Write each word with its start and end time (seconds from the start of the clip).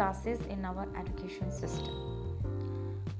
classes 0.00 0.38
in 0.48 0.62
our 0.64 0.84
education 1.00 1.50
system. 1.54 1.96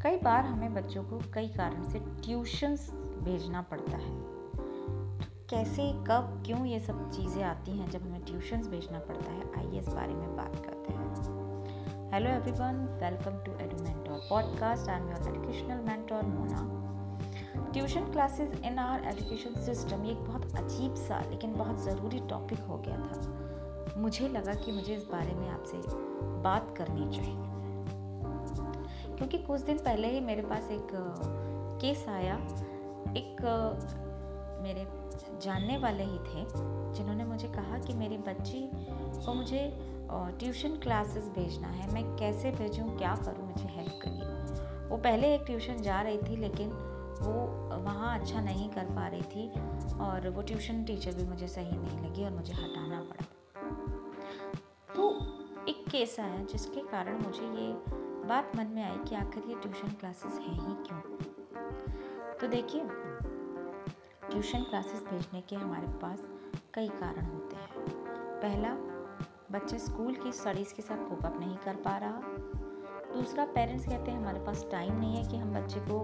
कई 0.03 0.17
बार 0.17 0.45
हमें 0.45 0.75
बच्चों 0.75 1.03
को 1.05 1.19
कई 1.35 1.49
कारण 1.49 1.83
से 1.89 1.99
ट्यूशन्स 1.99 2.91
भेजना 3.25 3.63
पड़ता 3.63 3.97
है। 3.97 4.21
तो 4.51 5.47
कैसे, 5.51 5.93
कब, 5.93 6.43
क्यों 6.47 6.65
ये 6.67 6.81
सब 6.81 7.11
चीज़ें 7.11 7.43
आती 7.45 7.71
हैं 7.71 7.91
जब 7.91 8.03
हमें 8.03 8.25
ट्यूशन्स 8.25 8.69
भेजना 8.69 8.99
पड़ता 8.99 9.33
है? 9.33 9.43
आइए 9.59 9.81
इस 9.81 9.89
बारे 9.89 10.15
में 10.15 10.37
बात 10.37 10.57
करते 10.57 10.93
हैं। 10.93 11.11
Welcome 13.01 13.37
to 13.45 13.53
Edu 13.65 13.83
Mentor 13.83 14.27
podcast 14.31 14.89
I 14.89 15.01
am 15.01 15.09
your 15.09 15.19
educational 15.19 15.85
mentor 15.85 16.23
Mona 16.23 16.77
tuition 17.73 18.11
classes 18.13 18.61
in 18.61 18.79
our 18.79 19.05
education 19.05 19.61
system 19.61 20.05
ये 20.05 20.13
एक 20.13 20.25
बहुत 20.25 20.57
अजीब 20.57 20.95
सा, 20.95 21.21
लेकिन 21.31 21.55
बहुत 21.55 21.85
ज़रूरी 21.85 22.21
टॉपिक 22.21 22.61
हो 22.61 22.79
गया 22.79 22.97
था। 22.97 23.50
मुझे 24.01 24.29
लगा 24.29 24.55
कि 24.55 24.73
मुझे 24.73 24.95
इस 24.95 25.05
बारे 25.05 25.35
में 25.35 25.49
आपसे 25.49 25.77
बात 26.43 26.75
करनी 26.79 27.17
चाहिए। 27.17 27.49
क्योंकि 29.17 29.39
कुछ 29.39 29.61
दिन 29.61 29.79
पहले 29.79 30.09
ही 30.09 30.21
मेरे 30.21 30.43
पास 30.43 30.71
एक 30.71 30.89
केस 31.81 32.07
आया। 32.09 32.37
एक 33.17 33.43
मेरे 34.63 34.87
जानने 35.43 35.77
वाले 35.79 36.05
ही 36.05 36.19
थे, 36.19 36.45
जिन्होंने 36.95 37.25
मुझे 37.25 37.49
कहा 37.49 37.79
कि 37.79 37.95
मेरी 37.95 38.19
बच्ची 38.19 38.69
को 38.75 39.35
मुझे 39.35 39.63
ट्यूशन 40.13 40.77
क्लासेस 40.77 41.29
भेजना 41.29 41.69
है। 41.69 41.93
मैं 41.95 42.05
कैसे 42.17 42.51
भेजूँ, 42.51 42.97
क्या 42.99 43.15
करूँ, 43.17 43.47
मुझे 43.47 43.69
हेल्प 43.69 43.99
करिए। 44.03 44.89
वो 44.89 44.97
पहले 44.97 45.35
एक 45.35 45.45
ट्यूशन 45.47 45.83
जा 45.83 46.01
रही 46.01 46.19
थी, 46.19 46.37
लेकिन 46.37 46.73
वो 47.21 47.33
वहाँ 47.85 48.19
अच्छा 48.19 48.41
नहीं 48.41 48.69
कर 48.71 48.85
पा 48.85 49.07
रही 49.07 49.23
थी 49.23 49.49
और 50.01 50.29
वो 50.29 50.43
ट्यूशन 50.43 50.85
टीचर 50.85 51.15
भी 51.15 51.25
मुझे 51.25 51.49
सही 51.49 51.77
नहीं 51.77 51.99
लगी 52.01 52.25
और 52.25 52.31
मुझे 52.31 52.53
हटाना 52.53 53.01
पड़ा। 53.01 53.27
केस 55.91 56.21
आया 56.21 56.45
जिसके 56.45 56.81
कारण 56.81 57.23
मुझे 57.23 57.43
ये 57.43 57.73
बात 58.29 58.53
मन 58.57 58.67
में 58.67 58.83
आई 58.85 58.97
कि 59.09 59.15
आखिर 59.15 59.45
ये 59.49 59.55
ट्यूशन 59.55 59.89
क्लासेस 59.89 60.33
हैं 60.33 60.55
ही 60.69 60.75
क्यों? 60.85 61.01
तो 62.41 62.47
देखिए 62.47 62.83
ट्यूशन 64.31 64.63
क्लासेस 64.63 65.05
भेजने 65.11 65.41
के 65.41 65.57
हमारे 65.57 65.87
पास 65.87 66.27
कई 66.75 66.89
कारण 66.89 67.25
होते 67.25 67.57
हैं। 67.57 67.71
पहला 68.43 68.75
बच्चे 69.53 69.79
स्कूल 69.79 70.15
की 70.15 70.33
स्टडीज़ 70.33 70.75
के 70.75 70.83
साथ 70.83 71.09
कोप 71.09 71.27
अप 71.27 71.41
नहीं 71.41 71.57
कर 71.57 71.75
पा 71.75 71.97
रहा। 71.97 72.21
दूसरा 73.15 73.45
पेरेंट्स 73.45 73.87
कहते 73.87 74.11
हैं 74.11 74.19
हमारे 74.19 74.41
पास 74.41 74.67
टाइम 74.73 75.01
नहीं 75.01 75.17
है 75.17 75.31
कि 75.31 75.37
हम 75.37 75.53
बच्चे 75.55 75.81
को 75.81 76.01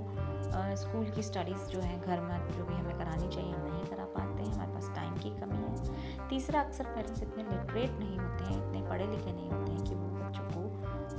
आ, 0.59 0.75
स्कूल 0.75 1.11
की 1.11 1.23
स्टडीज़ 1.23 1.67
जो 1.67 1.81
है 1.81 2.01
घर 2.01 2.21
में 2.21 2.51
जो 2.53 2.65
भी 2.65 2.75
हमें 2.75 2.99
करानी 2.99 3.29
चाहिए 3.29 3.53
हम 3.53 3.73
नहीं 3.73 3.85
करा 3.85 4.05
पाते 4.05 4.43
हैं 4.43 4.55
हमारे 4.55 4.73
पास 4.73 4.91
टाइम 4.95 5.15
की 5.15 5.31
कमी 5.31 5.57
है। 5.57 6.29
तीसरा 6.29 6.61
अक्सर 6.61 6.85
पेरेंट्स 6.85 7.23
इतने 7.23 7.43
लिटरेट 7.43 7.91
नहीं 7.91 8.19
होते 8.19 8.45
हैं 8.45 8.67
इतने 8.67 8.89
पढ़े 8.89 9.07
लिखे 9.07 9.33
नहीं 9.33 9.51
होते 9.51 9.66
हैं 9.77 9.85
कि 9.85 9.95
वो 9.95 10.09
बच्चों 10.17 10.45
को 10.45 10.61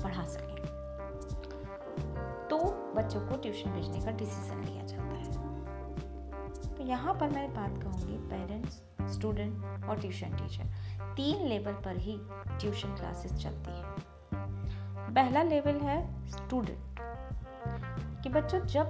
पढ़ा 0.04 0.24
सकें। 0.26 0.56
तो 2.50 2.58
बच्चों 2.96 3.22
को 3.22 3.38
ट्यूशन 3.38 3.72
भेजने 3.72 4.02
का 4.02 4.12
डिसीज़न 4.12 4.64
लिया 4.64 4.84
जाता 4.86 5.16
है। 5.16 6.76
तो 6.76 6.84
यहाँ 6.84 7.14
पर 7.14 7.30
मैं 7.30 7.54
बात 7.54 7.82
कहूँगी 7.84 8.18
पेरेंट्स 8.30 8.82
स्टूडेंट 9.14 9.86
और 9.90 10.00
ट्यूशन 10.00 10.36
टीचर 10.36 10.64
तीन 11.16 11.48
लेवल 11.48 11.74
पर 11.86 11.98
ही 11.98 12.20
ट्यूशन 12.60 12.96
क्लासेस 12.96 13.34
चलती 13.34 13.72
है। 13.72 13.86
पहला 15.14 15.44
लेवल 15.44 15.80
है 15.82 16.28
स्टूडेंट 16.28 17.00
कि 18.24 18.30
बच्चों, 18.30 18.60
जब 18.60 18.88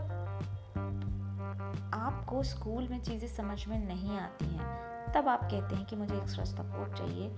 आपको 1.94 2.44
स्कूल 2.44 2.88
में 2.88 3.02
चीज़ें 3.04 3.28
समझ 3.28 3.68
में 3.68 3.78
नहीं 3.88 4.18
आती 4.18 4.46
हैं, 4.46 5.12
तब 5.14 5.28
आप 5.28 5.44
कहते 5.44 5.76
हैं 5.76 5.86
कि 5.86 5.96
मुझे 5.96 6.16
एक्स्ट्रा 6.16 6.46
सपोर्ट 6.46 6.94
चाहिए। 6.94 7.30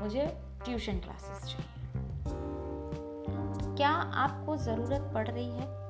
मुझे 0.00 0.26
ट्यूशन 0.64 0.92
क्लासेस 0.92 1.50
चाहिए। 1.50 1.66
क्या 3.76 3.90
आपको 3.90 4.56
ज़रूरत 4.56 5.10
पड़ 5.14 5.28
रही 5.28 5.50
है? 5.50 5.82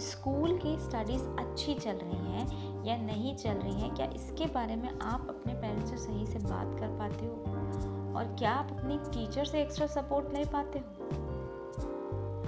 स्कूल 0.00 0.58
की 0.58 0.78
स्टडीज़ 0.78 1.22
अच्छी 1.22 1.74
चल 1.74 1.92
रही 1.92 2.32
हैं 2.32 2.74
या 2.84 2.96
नहीं 2.96 3.36
चल 3.36 3.52
रही 3.52 3.80
हैं? 3.80 3.94
क्या 3.94 4.06
इसके 4.06 4.46
बारे 4.46 4.76
में 4.76 4.98
आप 5.00 5.26
अपने 5.28 5.54
पेरेंट्स 5.54 5.90
से 5.90 5.96
सही 5.96 6.26
से 6.26 6.38
बात 6.38 6.80
कर 6.80 6.88
पाते 6.88 7.26
हो? 7.26 7.32
और 8.16 8.36
क्या 8.38 8.52
आप 8.52 8.72
अपनी 8.72 8.98
टीचर 8.98 9.44
से 9.44 9.62
एक्स्ट्रा 9.62 9.86
सपोर्ट 9.86 10.32
ले 10.32 10.44
पाते 10.44 10.78
हो? 10.78 10.84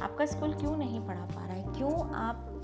आपका 0.05 0.27
स्कूल 0.27 0.55
क्यों 0.55 0.77
नहीं 0.77 1.07
पढ़ा 1.07 1.25
पा 1.25 1.45
रहा 1.45 1.55
है? 1.55 1.63
क्यों 1.63 2.11
आप 2.15 2.63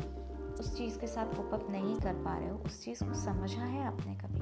उस 0.61 0.77
चीज़ 0.77 0.99
के 0.99 1.07
साथ 1.07 1.27
कोपअप 1.27 1.67
नहीं 1.71 1.97
कर 1.97 2.15
पा 2.15 2.39
रहे 2.39 2.49
हो? 2.49 2.59
उस 2.59 2.85
चीज़ 2.85 3.05
को 3.05 3.15
समझा 3.15 3.63
है 3.63 3.87
आपने 3.87 4.15
कभी? 4.15 4.41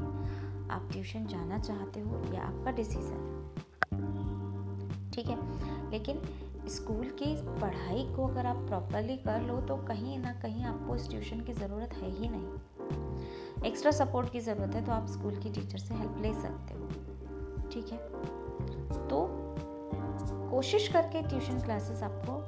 आप 0.71 0.89
ट्यूशन 0.93 1.27
जाना 1.27 1.59
चाहते 1.59 2.01
हो 2.01 2.35
या 2.35 2.43
आपका 2.43 2.71
डिसीज़न 2.71 3.13
है? 3.13 3.40
ठीक 5.13 5.29
है? 5.29 5.91
लेकिन 5.91 6.23
स्कूल 6.69 7.07
की 7.19 7.35
पढ़ाई 7.61 8.03
को 8.17 8.27
अगर 8.27 8.47
आप 8.47 8.57
प्रॉपरली 8.57 9.17
कर 9.17 9.43
लो 9.43 9.61
तो 9.61 9.77
कहीं 9.77 10.19
ना 10.19 10.33
कहीं 10.33 10.65
आपको 10.65 10.97
इस 10.97 11.09
ट्यूशन 11.11 11.41
की 11.41 11.53
ज़रूरत 11.53 11.93
है 11.93 12.11
ही 12.11 12.29
नहीं। 12.29 13.65
एक्स्ट्रा 13.65 13.91
सपोर्ट 13.93 14.33
की 14.33 14.41
ज़रूरत 14.41 14.75
है 14.75 14.85
तो 14.85 14.93
आप 14.93 15.07
स्कूल 15.07 15.37
की 15.37 15.51
टीचर 15.51 15.79
से 15.79 15.95
हेल्प 15.95 16.19
ले 16.19 16.33
सकते 16.35 16.75
हो। 16.75 16.89
ठीक 17.73 17.93
है? 17.93 17.99
तो 19.09 19.27
कोशिश 20.51 20.89
करके 20.89 21.23
ट्यूशन 21.23 21.61
क्लासेस 21.61 22.03
आपको 22.03 22.41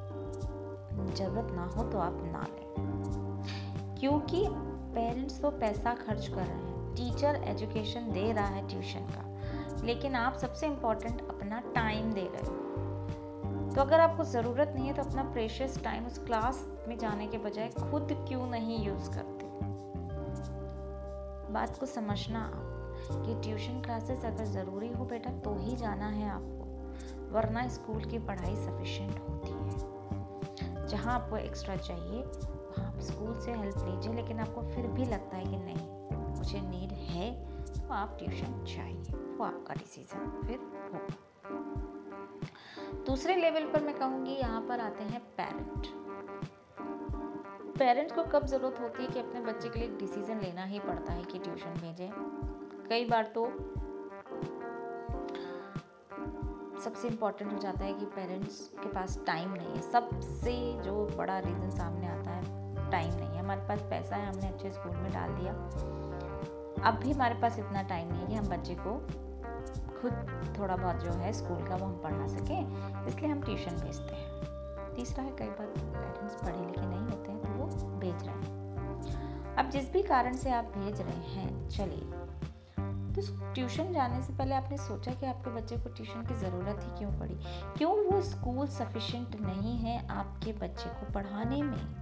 ज़रूरत 1.15 1.53
ना 1.53 1.65
हो 1.67 1.85
तो 1.85 1.99
आप 1.99 2.19
ना 2.23 2.47
लें। 2.51 3.97
क्योंकि 4.01 4.45
पेरेंट्स 4.95 5.41
तो 5.41 5.51
पैसा 5.51 5.95
खर्च 5.95 6.27
कर 6.29 6.35
रहे 6.35 6.47
हैं। 6.47 6.95
टीचर 6.95 7.43
एजुकेशन 7.45 8.13
दे 8.13 8.33
रहा 8.33 8.47
है 8.47 8.69
ट्यूशन 8.69 9.07
का। 9.11 9.32
लेकिन 9.81 10.15
आप 10.15 10.37
सबसे 10.37 10.67
इम्पोर्टेंट 10.67 11.21
अपना 11.21 11.61
टाइम 11.75 12.13
दे 12.13 12.29
रहे 12.35 12.47
हो। 12.47 12.61
तो 13.75 13.81
अगर 13.81 14.01
आपको 14.01 14.25
ज़रूरत 14.25 14.73
नहीं 14.75 14.87
है 14.87 14.95
तो 14.95 15.03
अपना 15.03 15.23
प्रेशियस 15.23 15.83
टाइम 15.85 16.07
उस 16.07 16.19
क्लास 16.19 16.67
में 16.89 16.99
जाने 16.99 17.27
के 17.27 17.39
बजाय 17.39 17.69
खुद 17.69 18.09
क्यों 18.29 18.47
नहीं 18.47 18.85
यूज़ 18.87 19.11
करते? 19.11 19.47
बात 21.53 21.79
को 21.79 21.87
समझना 21.87 22.41
आप 22.41 22.69
कि 23.27 23.35
ट्यूशन 23.43 23.81
क्लासेस 23.81 24.25
अगर 24.25 24.45
ज़रूरी 24.45 24.89
हो 24.89 25.05
बेटा 25.05 25.31
तो 25.31 25.55
ही 25.59 25.77
जाना 25.77 26.07
है 26.07 26.29
आपको, 26.31 27.35
वरना 27.35 27.69
स्कूल 27.69 28.05
की 28.05 28.19
पढ़ाई 28.19 28.57
सफिशेंट 28.57 29.19
होती 29.19 29.53
है। 29.53 30.87
जहाँ 30.87 31.15
आपको 31.15 31.37
एक्स्ट्रा 31.37 31.77
चाहिए, 31.77 32.23
वहाँ 32.23 32.87
आप 32.87 33.01
स्कूल 33.01 33.41
से 33.41 33.53
हेल्प 33.53 33.79
लीजिए, 33.79 34.13
लेकिन 34.13 34.41
आपको 34.41 34.63
फिर 34.63 34.87
भी 34.87 35.05
लगता 35.05 35.37
है 35.37 35.45
कि 35.45 35.57
नहीं, 35.57 36.37
मुझे 36.39 36.61
नीड 36.61 36.93
है 36.93 37.31
तो 37.75 37.95
आप 37.95 38.17
ट्यूशन 38.19 38.65
चाहिए। 38.65 39.31
वो 39.43 39.47
आपका 39.47 39.75
डिसीज़न 39.75 40.19
फिर 40.47 40.59
होगा 40.85 41.17
दूसरे 43.07 43.35
लेवल 43.37 43.65
पर 43.73 43.83
मैं 43.83 43.95
कहूँगी, 43.95 44.33
यहाँ 44.33 44.61
पर 44.69 44.81
आते 44.81 45.05
हैं 45.05 45.21
पेरेंट 45.37 45.87
पेरेंट्स 47.79 48.15
को 48.15 48.23
कब 48.33 48.47
ज़रूरत 48.47 48.81
होती 48.81 49.03
है 49.03 49.09
कि 49.09 49.19
अपने 49.19 49.41
बच्चे 49.43 49.69
के 49.69 49.79
लिए 49.79 49.89
एक 49.89 49.97
डिसीज़न 49.99 50.41
लेना 50.41 50.65
ही 50.65 50.79
पड़ता 50.79 51.13
है 51.13 51.25
कि 51.25 51.39
ट्यूशन 51.39 51.81
भेजें? 51.81 52.11
कई 52.89 53.05
बार 53.05 53.33
तो 53.35 53.47
सबसे 56.85 57.09
इंपॉर्टेंट 57.09 57.53
हो 57.53 57.59
जाता 57.59 57.85
है 57.85 57.93
कि 57.95 58.05
पेरेंट्स 58.15 58.61
के 58.83 58.89
पास 58.89 59.19
टाइम 59.27 59.53
नहीं 59.53 59.75
है। 59.75 59.81
सबसे 59.91 60.53
जो 60.83 61.05
बड़ा 61.17 61.39
रीज़न 61.39 61.71
सामने 61.71 62.07
आता 62.09 62.31
है 62.31 62.91
टाइम 62.91 63.15
नहीं 63.15 63.29
है। 63.29 63.39
हमारे 63.39 63.69
पास 63.69 63.83
पैसा 63.91 64.17
है, 64.17 64.29
हमने 64.29 64.49
अच्छे 64.49 64.71
स्कूल 64.71 64.97
में 64.97 65.13
डाल 65.13 65.35
दिया। 65.35 65.53
अब 66.83 66.95
भी 66.95 67.11
हमारे 67.13 67.35
पास 67.41 67.59
इतना 67.59 67.83
टाइम 67.89 68.09
नहीं 68.09 68.21
है 68.21 68.27
कि 68.27 68.35
हम 68.35 68.49
बच्चे 68.49 68.75
को 68.79 68.95
खुद 70.03 70.55
थोड़ा 70.59 70.77
बहुत 70.77 71.03
जो 71.05 71.11
है 71.13 71.33
स्कूल 71.33 71.67
का 71.69 71.77
वो 71.77 71.87
हम 71.87 72.01
पढ़ा 72.05 72.27
सकें, 72.29 73.07
इसलिए 73.07 73.31
हम 73.31 73.43
ट्यूशन 73.43 73.77
भेजते 73.77 74.15
हैं। 74.15 74.95
तीसरा 74.95 75.25
है 75.25 75.31
कई 75.31 75.49
बार 75.49 75.67
पेरेंट्स 75.67 76.35
पढ़े 76.35 76.59
लिखे 76.59 76.87
नहीं 76.87 77.01
होते 77.01 77.33
हैं 77.33 77.41
तो 77.43 77.49
वो 77.49 77.99
भेज 77.99 78.27
रहे 78.27 78.35
हैं। 78.35 79.57
अब 79.57 79.71
जिस 79.71 79.93
भी 79.93 80.03
कारण 80.03 80.37
से 80.37 80.51
आप 80.51 80.73
भेज 80.77 81.01
रहे 81.01 81.31
हैं, 81.35 81.69
चलिए। 81.69 82.21
तो 83.15 83.53
ट्यूशन 83.55 83.93
जाने 83.93 84.23
से 84.23 84.33
पहले 84.33 84.55
आपने 84.55 84.77
सोचा 84.77 85.13
कि 85.13 85.27
आपके 85.27 85.51
बच्चे 85.51 85.77
को 85.77 85.89
ट्यूशन 85.89 86.23
की 86.23 86.35
ज़रूरत 86.35 86.81
ही 86.85 86.99
क्यों 86.99 87.11
पड़ी? 87.19 87.35
क्यों 87.77 87.93
वो 88.05 88.21
स्कूल 88.23 88.67
सफिशेंट 88.67 89.37
नहीं 89.41 89.77
है 89.79 90.07
आपके 90.09 90.53
बच्चे 90.53 90.91
को 90.91 91.13
पढ़ाने 91.13 91.63
में? 91.63 92.02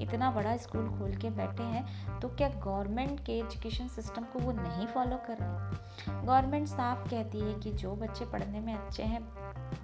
इतना 0.00 0.30
बड़ा 0.30 0.56
स्कूल 0.56 0.88
खोल 0.88 1.14
के 1.14 1.30
बैठे 1.30 1.62
हैं 1.62 2.20
तो 2.20 2.28
क्या 2.28 2.48
गवर्नमेंट 2.64 3.20
के 3.20 3.38
एजुकेशन 3.38 3.88
सिस्टम 3.88 4.24
को 4.24 4.38
वो 4.38 4.52
नहीं 4.52 4.86
फॉलो 4.86 5.16
कर 5.26 5.36
रहे 5.40 6.24
गवर्नमेंट 6.26 6.68
साफ़ 6.68 7.08
कहती 7.10 7.40
है 7.40 7.54
कि 7.54 7.72
जो 7.72 7.94
बच्चे 7.94 8.24
पढ़ने 8.24 8.60
में 8.60 8.74
अच्छे 8.74 9.02
हैं, 9.02 9.22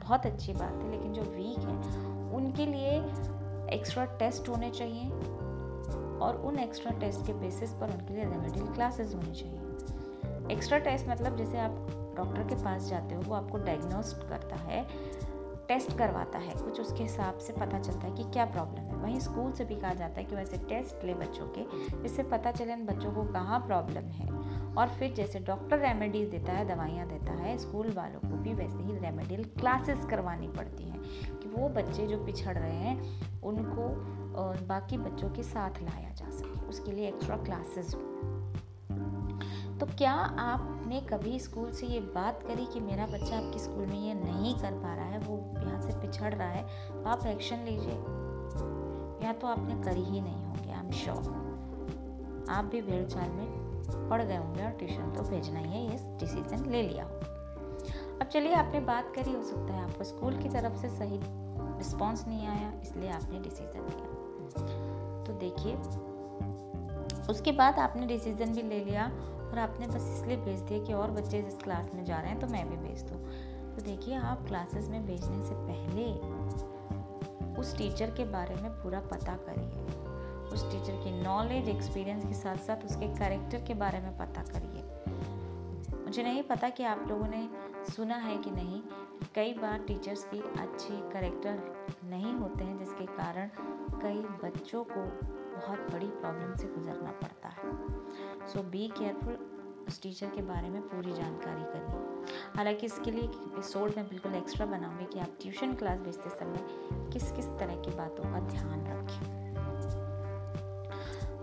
बहुत 0.00 0.26
अच्छी 0.26 0.52
बात 0.52 0.72
है, 0.72 0.90
लेकिन 0.90 1.12
जो 1.12 1.22
वीक 1.22 1.58
हैं, 1.58 2.32
उनके 2.32 2.66
लिए 2.66 2.96
एक्स्ट्रा 3.76 4.05
टेस्ट 4.19 4.49
होने 4.49 4.70
चाहिए 4.70 5.10
और 6.19 6.43
उन 6.46 6.58
एक्स्ट्रा 6.58 6.93
टेस्ट 6.99 7.26
के 7.26 7.32
बेसिस 7.32 7.72
पर 7.72 7.90
उनके 7.90 8.14
लिए 8.14 8.25
रेमेडियल 8.25 8.66
क्लासेस 8.66 9.14
होनी 9.14 9.34
चाहिए। 9.34 10.55
एक्स्ट्रा 10.55 10.78
टेस्ट 10.78 11.08
मतलब 11.08 11.37
जैसे 11.37 11.58
आप 11.58 11.70
डॉक्टर 12.16 12.43
के 12.49 12.62
पास 12.64 12.88
जाते 12.88 13.14
हो, 13.14 13.22
वो 13.22 13.34
आपको 13.34 13.58
डायग्नोस्ट 13.58 14.28
करता 14.28 14.56
है 14.56 14.87
टेस्ट 15.69 15.96
करवाता 15.99 16.38
है, 16.38 16.55
कुछ 16.55 16.81
उसके 16.81 17.02
हिसाब 17.02 17.38
से 17.38 17.52
पता 17.52 17.78
चलता 17.78 18.06
है 18.06 18.14
कि 18.14 18.25
क्या 18.32 18.44
प्रॉब्लम 18.46 18.88
वहीं 18.99 19.19
स्कूल 19.21 19.53
से 19.53 19.65
भी 19.65 19.77
कहा 19.77 19.95
जाता 19.95 20.21
है 20.21 20.25
कि 20.25 20.37
वैसे 20.37 20.56
टेस्ट 20.69 21.05
ले 21.05 21.15
बच्चों 21.15 21.47
के, 21.49 21.65
जिससे 22.03 22.23
पता 22.25 22.53
चले 22.53 22.73
इन 22.73 22.85
बच्चों 22.87 23.12
को 23.12 23.25
कहाँ 23.25 23.61
प्रॉब्लम 23.61 24.11
है। 24.12 24.31
और 24.75 24.89
फिर 24.89 25.12
जैसे 25.15 25.39
डॉक्टर 25.41 25.79
रेमेडीज 25.79 26.29
देता 26.31 26.53
है, 26.53 26.67
दवाइयाँ 26.67 27.06
देता 27.09 27.33
है, 27.33 27.56
स्कूल 27.59 27.93
वालों 27.93 28.21
को 28.21 28.37
भी 28.37 28.55
वैसे 28.55 28.83
ही 28.83 28.99
रेमेडियल 28.99 29.45
क्लासेस 29.59 30.05
करवानी 30.05 30.49
पड़ती 30.49 30.85
हैं 30.85 31.00
कि 31.39 31.49
वो 31.49 31.69
बच्चे 31.71 32.06
जो 32.06 32.25
पिछड़ 32.25 32.56
रहे 32.59 32.77
हैं, 32.77 33.41
उनको 33.43 33.89
बाकी 34.67 34.99
बच्चों 34.99 35.31
के 35.31 35.43
साथ 35.43 35.83
लाया 35.83 36.11
जा 36.11 36.31
सके, 36.31 36.67
उसके 36.69 36.93
लिए 36.93 37.09
एक्स्ट्रा 37.09 37.37
क्लासेस 37.39 37.94
तो 39.81 39.87
क्या 39.89 40.12
आपने 40.12 41.01
कभी 41.01 41.39
स्कूल 41.39 41.71
से 41.73 41.87
ये 41.87 41.99
बात 42.15 42.43
करी 42.43 42.65
कि 42.67 42.81
मेरा 42.81 43.05
बच्चा 43.06 43.37
आपके 43.37 43.59
स्कूल 43.59 43.87
में 43.87 43.99
ये 43.99 44.15
नहीं 44.15 44.55
कर 44.55 44.73
पा 44.75 44.94
रहा 44.94 45.05
है, 45.05 45.19
वो 45.19 45.37
यहाँ 45.59 45.81
से 45.81 45.99
पिछड़ 46.01 46.33
रहा 46.35 46.49
है? 46.49 46.65
आप 47.06 47.27
एक्शन 47.27 47.65
लीजिए। 47.65 47.94
या 49.29 49.33
तो 49.35 49.47
आपने 49.47 49.75
करी 49.85 50.03
ही 50.03 50.21
नहीं 50.21 50.45
होंगे 50.45 50.71
आई 50.73 50.79
एम 50.79 50.91
श्योर 50.99 52.47
आप 52.51 52.65
भी 52.65 52.81
भेड़ 52.83 53.05
चाल 53.07 53.31
में 53.31 54.09
पढ़ 54.11 54.23
गए 54.23 54.37
होंगे 54.37 54.63
और 54.65 54.71
ट्यूशन 54.79 55.11
तो 55.13 55.23
भेजना 55.23 55.61
ही 55.61 55.71
है, 55.71 55.83
ये 55.85 55.97
डिसीज़न 56.21 56.65
ले 56.71 56.83
लिया 56.83 57.05
हो। 57.05 57.11
अब 58.21 58.27
चलिए, 58.33 58.55
आपने 58.55 58.81
बात 58.81 59.13
करी, 59.17 59.33
हो 59.33 59.43
सकता 59.43 59.75
है 59.75 59.83
आपको 59.83 60.05
स्कूल 60.05 60.37
की 60.37 60.49
तरफ़ 60.49 60.77
से 60.77 60.89
सही 60.89 61.19
रिस्पॉन्स 61.19 62.27
नहीं 62.29 62.47
आया, 62.47 62.73
इसलिए 62.83 63.11
आपने 63.11 63.41
डिसीज़न 63.41 63.83
लिया। 63.91 65.25
तो 65.25 65.39
देखिए, 65.39 65.75
उसके 67.31 67.53
बाद 67.53 67.79
आपने 67.79 68.07
डिसीज़न 68.07 68.55
भी 68.55 68.63
ले 68.63 68.85
लिया 68.85 69.05
और 69.43 69.59
आपने 69.59 69.87
बस 69.87 70.11
इसलिए 70.15 70.37
भेज 70.37 70.61
दिया 70.61 70.85
कि 70.85 70.93
और 70.93 71.11
बच्चे 71.11 71.39
इस 71.39 71.59
क्लास 71.65 71.91
में 71.95 72.05
जा 72.05 72.21
रहे 72.21 72.31
हैं 72.31 72.41
तो 72.41 72.47
मैं 72.47 72.69
भी 72.71 72.77
भेज 72.89 73.03
दूँ। 73.03 73.21
तो 73.75 73.83
देखिए, 73.83 74.15
आप 74.15 74.47
क्लासेस 74.49 74.89
में 74.89 75.07
भेजने 75.07 75.45
से 75.45 75.55
पहले 75.55 76.11
उस 77.58 77.76
टीचर 77.78 78.10
के 78.10 78.25
बारे 78.25 78.55
में 78.55 78.70
पूरा 78.70 79.00
पता 79.00 79.37
करिए। 79.37 79.84
उस 80.52 80.62
टीचर 80.72 80.93
की 80.93 81.22
नॉलेज 81.22 81.69
एक्सपीरियंस 81.69 82.25
के 82.25 82.34
साथ 82.34 82.56
साथ 82.56 82.84
उसके 82.84 83.06
करेक्टर 83.14 83.64
के 83.64 83.75
बारे 83.75 84.00
में 84.00 84.19
पता 84.19 84.43
करिए। 84.43 84.82
मुझे 86.05 86.22
नहीं 86.22 86.43
पता 86.43 86.69
कि 86.69 86.84
आप 86.84 87.05
लोगों 87.08 87.26
ने 87.26 87.49
सुना 87.93 88.16
है 88.16 88.37
कि 88.38 88.50
नहीं, 88.50 88.81
कई 89.34 89.52
बार 89.52 89.78
टीचर्स 89.78 90.25
की 90.25 90.38
अच्छी 90.38 91.10
करेक्टर 91.12 91.60
नहीं 92.05 92.34
होते 92.34 92.64
हैं, 92.64 92.78
जिसके 92.78 93.06
कारण 93.06 93.50
कई 94.02 94.49
बच्चों 94.49 94.84
को 94.84 95.00
बहुत 95.56 95.93
बड़ी 95.93 96.06
प्रॉब्लम 96.06 96.55
से 96.56 96.66
गुजरना 96.66 97.10
पड़ता 97.10 97.49
है। 97.49 97.72
सो 98.46 98.62
बी 98.62 98.88
केयरफुल 98.88 99.57
उस 99.88 100.00
टीचर 100.02 100.26
के 100.26 100.43
बारे 100.43 100.69
में 100.69 100.81
पूरी 100.82 101.12
जानकारी 101.12 101.62
करिए 101.64 102.32
हालाँकि 102.56 102.87
इसके 102.87 103.11
लिए 103.11 103.23
एपिसोड 103.23 103.93
में 103.96 104.08
बिल्कुल 104.08 104.35
एक्स्ट्रा 104.35 104.67
बनाऊँगी 104.67 105.05
कि 105.05 105.19
आप 105.19 105.37
ट्यूशन 105.43 105.73
क्लास 105.75 105.99
भेजते 105.99 106.31
समय 106.31 106.67
किस 107.12 107.31
किस 107.32 107.46
तरह 107.61 107.76
की 107.76 107.90
बातों 107.90 108.25
का 108.25 108.40
ध्यान 108.49 108.85
रखें। 108.87 109.37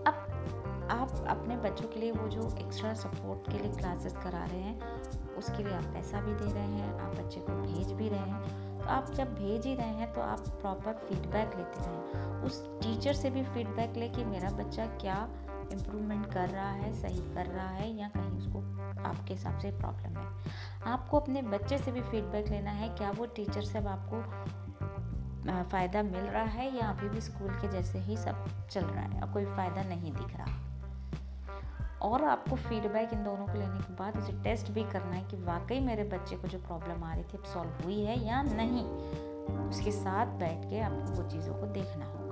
अब 0.04 0.86
आप 0.90 1.24
अपने 1.28 1.56
बच्चों 1.56 1.88
के 1.88 2.00
लिए 2.00 2.10
वो 2.12 2.28
जो 2.28 2.42
एक्स्ट्रा 2.58 2.92
सपोर्ट 2.94 3.50
के 3.52 3.58
लिए 3.58 3.72
क्लासेस 3.72 4.12
करा 4.14 4.44
रहे 4.44 4.60
हैं, 4.60 5.34
उसके 5.34 5.62
लिए 5.62 5.72
आप 5.72 5.84
पैसा 5.94 6.20
भी 6.20 6.34
दे 6.34 6.52
रहे 6.52 6.62
हैं, 6.62 6.92
आप 6.98 7.16
बच्चे 7.16 7.40
को 7.40 7.52
भेज 7.52 7.92
भी 7.92 8.08
रहे 8.08 8.18
हैं। 8.18 8.78
तो 8.78 8.84
आप 8.90 9.10
जब 9.10 9.34
भेज 9.34 9.66
ही 9.66 9.74
रहे 9.74 9.94
हैं 9.94 10.12
तो 10.12 10.20
आप 10.20 10.48
प्रॉपर 10.60 10.92
फीडबैक 11.08 11.56
लेते 11.56 11.80
रहें 11.80 12.44
उस 12.44 12.62
टीचर 12.82 13.12
से 13.12 13.30
भी 13.30 13.42
फीडबैक 13.44 13.96
ले 13.96 14.08
कि 14.08 14.24
मेरा 14.24 14.50
बच्चा 14.50 14.86
क्या 14.86 15.16
इम्प्रूवमेंट 15.72 16.26
कर 16.32 16.48
रहा 16.48 16.70
है, 16.70 16.92
सही 16.92 17.20
कर 17.34 17.46
रहा 17.46 17.68
है 17.68 17.90
या 17.96 18.08
कहीं 18.08 18.38
उसको 18.38 18.60
आपके 19.02 19.34
हिसाब 19.34 19.58
से 19.58 19.70
प्रॉब्लम 19.70 20.18
है? 20.18 20.26
आपको 20.86 21.20
अपने 21.20 21.42
बच्चे 21.42 21.78
से 21.78 21.92
भी 21.92 22.00
फीडबैक 22.02 22.48
लेना 22.48 22.70
है, 22.70 22.88
क्या 22.88 23.10
वो 23.10 23.26
टीचर 23.36 23.62
से 23.62 23.78
अब 23.78 23.86
आपको 23.86 24.22
फ़ायदा 25.70 26.02
मिल 26.02 26.24
रहा 26.26 26.42
है 26.42 26.76
या 26.76 26.88
अभी 26.90 27.08
भी 27.08 27.20
स्कूल 27.20 27.50
के 27.50 27.68
जैसे 27.68 27.98
ही 27.98 28.16
सब 28.16 28.46
चल 28.70 28.84
रहा 28.84 29.02
है 29.02 29.20
और 29.20 29.32
कोई 29.32 29.44
फ़ायदा 29.46 29.82
नहीं 29.82 30.12
दिख 30.12 30.36
रहा? 30.36 30.54
और 32.02 32.24
आपको 32.24 32.56
फीडबैक 32.56 33.12
इन 33.12 33.22
दोनों 33.24 33.46
को 33.46 33.52
लेने 33.52 33.78
के 33.78 33.94
बाद 33.94 34.16
उसे 34.16 34.32
टेस्ट 34.42 34.70
भी 34.70 34.82
करना 34.84 35.12
है 35.12 35.22
कि 35.24 35.36
वाकई 35.36 35.78
मेरे 35.80 36.04
बच्चे 36.04 36.36
को 36.36 36.48
जो 36.48 36.58
प्रॉब्लम 36.58 37.04
आ 37.04 37.14
रही 37.14 37.24
थी 37.24 37.38
सॉल्व 37.52 37.84
हुई 37.84 38.00
है 38.00 38.18
या 38.26 38.42
नहीं? 38.42 38.84
उसके 39.68 39.92
साथ 39.92 40.38
बैठ 40.38 40.70
के 40.70 40.80
आपको 40.80 41.12
वो 41.12 41.28
चीज़ों 41.30 41.54
को 41.54 41.66
देखना 41.72 42.06
होगा। 42.06 42.25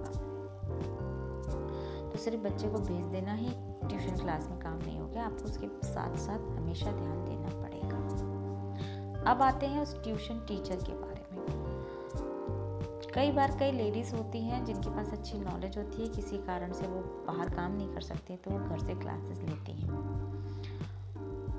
सिर्फ़ 2.25 2.41
बच्चे 2.41 2.69
को 2.69 2.79
भेज 2.79 3.07
देना 3.07 3.35
ही 3.35 3.49
ट्यूशन 3.89 4.17
क्लास 4.17 4.49
में 4.51 4.59
काम 4.59 4.79
नहीं 4.79 4.99
हो 4.99 5.07
गया, 5.07 5.25
आपको 5.25 5.45
उसके 5.45 5.67
साथ 5.87 6.17
साथ 6.17 6.39
हमेशा 6.59 6.93
ध्यान 6.93 7.25
देना 7.25 7.49
पड़ेगा। 7.63 9.31
अब 9.31 9.43
आते 9.43 9.67
हैं 9.67 9.83
उस 9.83 10.03
ट्यूशन 10.03 10.39
टीचर 10.49 10.77
के 10.77 10.93
बारे 10.93 11.11
में। 11.11 11.23
कई 13.15 13.31
बार 13.33 13.57
कई 13.59 13.73
लेडीज़ 13.73 14.15
होती 14.15 14.41
हैं 14.41 14.65
जिनके 14.65 14.91
पास 14.91 15.13
अच्छी 15.13 15.39
नॉलेज 15.39 15.77
होती 15.79 16.03
है, 16.03 16.09
किसी 16.09 16.39
कारण 16.39 16.73
से 16.73 16.87
वो 16.87 17.01
बाहर 17.27 17.51
काम 17.51 17.73
नहीं 17.73 17.89
कर 17.89 18.01
सकती 18.01 18.37
तो 18.37 18.51
वो 18.51 18.59
घर 18.59 18.79
से 18.79 18.95
क्लासेस 18.95 19.39
लेती 19.39 19.73
हैं। 19.73 19.91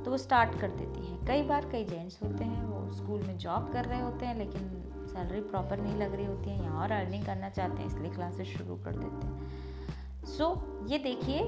तो 0.04 0.12
वो 0.12 0.18
स्टार्ट 0.18 0.60
कर 0.60 0.72
देती 0.72 1.06
हैं। 1.06 1.26
कई 1.26 1.44
बार 1.44 1.70
कई 1.70 1.86
जेंट्स 1.86 2.20
होते 2.24 2.44
हैं, 2.44 2.66
वो 2.66 2.92
स्कूल 2.94 3.22
में 3.22 3.38
जॉब 3.38 3.72
कर 3.74 3.86
रहे 3.86 4.02
होते 4.02 4.26
हैं, 4.26 4.36
लेकिन 4.36 4.62
सैलरी 5.08 5.42
प्रॉपर 5.42 5.80
नहीं 5.80 5.96
लग 5.98 6.16
रही 6.16 6.26
होती 6.26 6.50
है, 6.50 6.62
यहाँ 6.64 6.82
और 6.82 6.92
अर्निंग 6.92 7.26
करना 7.26 7.50
चाहते 7.50 7.82
हैं, 7.82 7.88
इसलिए 7.88 8.12
क्लासेस 8.12 8.48
शुरू 8.48 8.76
कर 8.76 8.96
देते 8.96 9.28
हैं। 9.28 9.65
सो 10.26 10.44
so, 10.46 10.92
ये 10.92 10.98
देखिए 10.98 11.40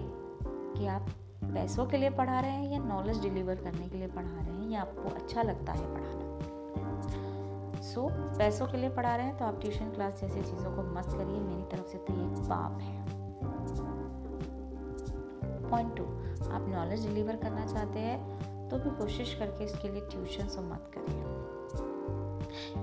कि 0.77 0.88
आप 0.88 1.09
पैसों 1.44 1.85
के 1.85 1.97
लिए 1.97 2.09
पढ़ा 2.09 2.39
रहे 2.39 2.51
हैं 2.51 2.71
या 2.71 2.79
नॉलेज 2.79 3.19
डिलीवर 3.21 3.56
करने 3.56 3.88
के 3.89 3.97
लिए 3.97 4.07
पढ़ा 4.07 4.29
रहे 4.29 4.56
हैं 4.56 4.69
या 4.69 4.81
आपको 4.81 5.09
अच्छा 5.09 5.41
लगता 5.41 5.74
है 5.74 5.94
पढ़ाना। 5.94 6.25
सो 7.81 8.01
so, 8.01 8.38
पैसों 8.38 8.68
के 8.68 8.77
लिए 8.77 8.89
पढ़ा 8.89 9.15
रहे 9.15 9.25
हैं 9.25 9.38
तो 9.38 9.45
आप 9.45 9.59
ट्यूशन 9.62 9.89
क्लास 9.91 10.21
जैसी 10.21 10.41
चीज़ों 10.41 10.71
को 10.75 10.83
मत 10.94 11.06
करिए। 11.07 11.39
मेरी 11.39 11.63
तरफ़ 11.71 11.88
से 11.88 11.97
तो 11.97 12.13
ये 12.13 12.27
पाप 12.50 12.79
है। 12.81 13.06
पॉइंट 15.69 15.95
टू 15.97 16.03
आप 16.51 16.65
नॉलेज 16.69 17.07
डिलीवर 17.07 17.35
करना 17.35 17.65
चाहते 17.65 18.00
हैं 18.00 18.69
तो 18.69 18.77
भी 18.77 18.89
कोशिश 18.97 19.33
करके 19.33 19.63
इसके 19.63 19.89
लिए 19.89 20.01
ट्यूशन 20.01 20.47
से 20.47 20.62
मत 20.62 20.91
करिए। 20.97 21.24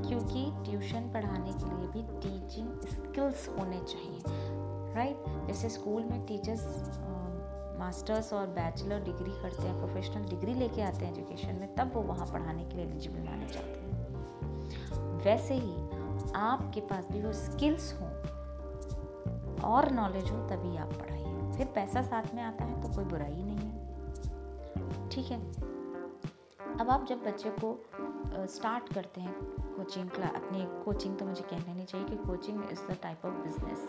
क्योंकि 0.09 0.45
ट्यूशन 0.65 1.11
पढ़ाने 1.13 1.53
के 1.53 1.65
लिए 1.67 1.87
भी 1.87 2.03
टीचिंग 2.21 2.69
स्किल्स 2.83 3.49
होने 3.49 3.81
चाहिए। 3.81 4.54
राइट 4.95 5.25
जैसे 5.47 5.69
स्कूल 5.69 6.03
में 6.03 6.25
टीचर्स 6.27 6.65
मास्टर्स 7.79 8.33
और 8.33 8.47
बैचलर 8.49 9.01
डिग्री 9.05 9.31
करते 9.43 9.63
हैं 9.63 9.77
प्रोफेशनल 9.79 10.29
डिग्री 10.29 10.55
लेके 10.55 10.83
आते 10.83 11.05
हैं 11.05 11.13
एजुकेशन 11.13 11.55
में, 11.55 11.75
तब 11.75 11.91
वो 11.95 12.03
वहाँ 12.03 12.27
पढ़ाने 12.27 12.65
के 12.65 12.77
लिए 12.77 12.85
एलिजिबल 12.87 13.21
माने 13.21 13.47
जाते 13.47 13.81
हैं। 13.81 15.23
वैसे 15.25 15.55
ही 15.55 15.75
आपके 16.37 16.81
पास 16.81 17.09
भी 17.13 17.23
वो 17.23 17.33
स्किल्स 17.33 17.93
हों, 18.01 18.11
और 19.65 19.91
नॉलेज 19.93 20.31
हो, 20.31 20.39
तभी 20.49 20.77
आप 20.77 20.93
पढ़ाइए। 20.95 21.57
फिर 21.57 21.67
पैसा 21.75 22.03
साथ 22.03 22.35
में 22.35 22.43
आता 22.43 22.65
है 22.65 22.83
तो 22.83 22.95
कोई 22.95 23.05
बुराई 23.05 23.43
नहीं 23.43 23.59
है। 23.59 25.09
ठीक 25.11 25.31
है? 25.31 25.41
अब 26.81 26.91
आप 26.91 27.07
जब 27.09 27.25
बच्चे 27.25 27.51
को 27.59 27.77
स्टार्ट 28.51 28.93
करते 28.95 29.21
हैं 29.21 29.35
कोचिंग 29.77 30.09
क्लास 30.11 30.35
अपनी 30.37 30.65
कोचिंग 30.85 31.17
तो 31.19 31.27
मुझे 31.27 31.43
कहना 31.43 31.75
नहीं 31.75 31.87
चाहिए 31.87 32.07
कि 32.07 32.17
coaching 32.17 32.65
is 32.73 32.81
the 32.91 32.97
type 33.03 33.27
of 33.27 33.35
business 33.35 33.89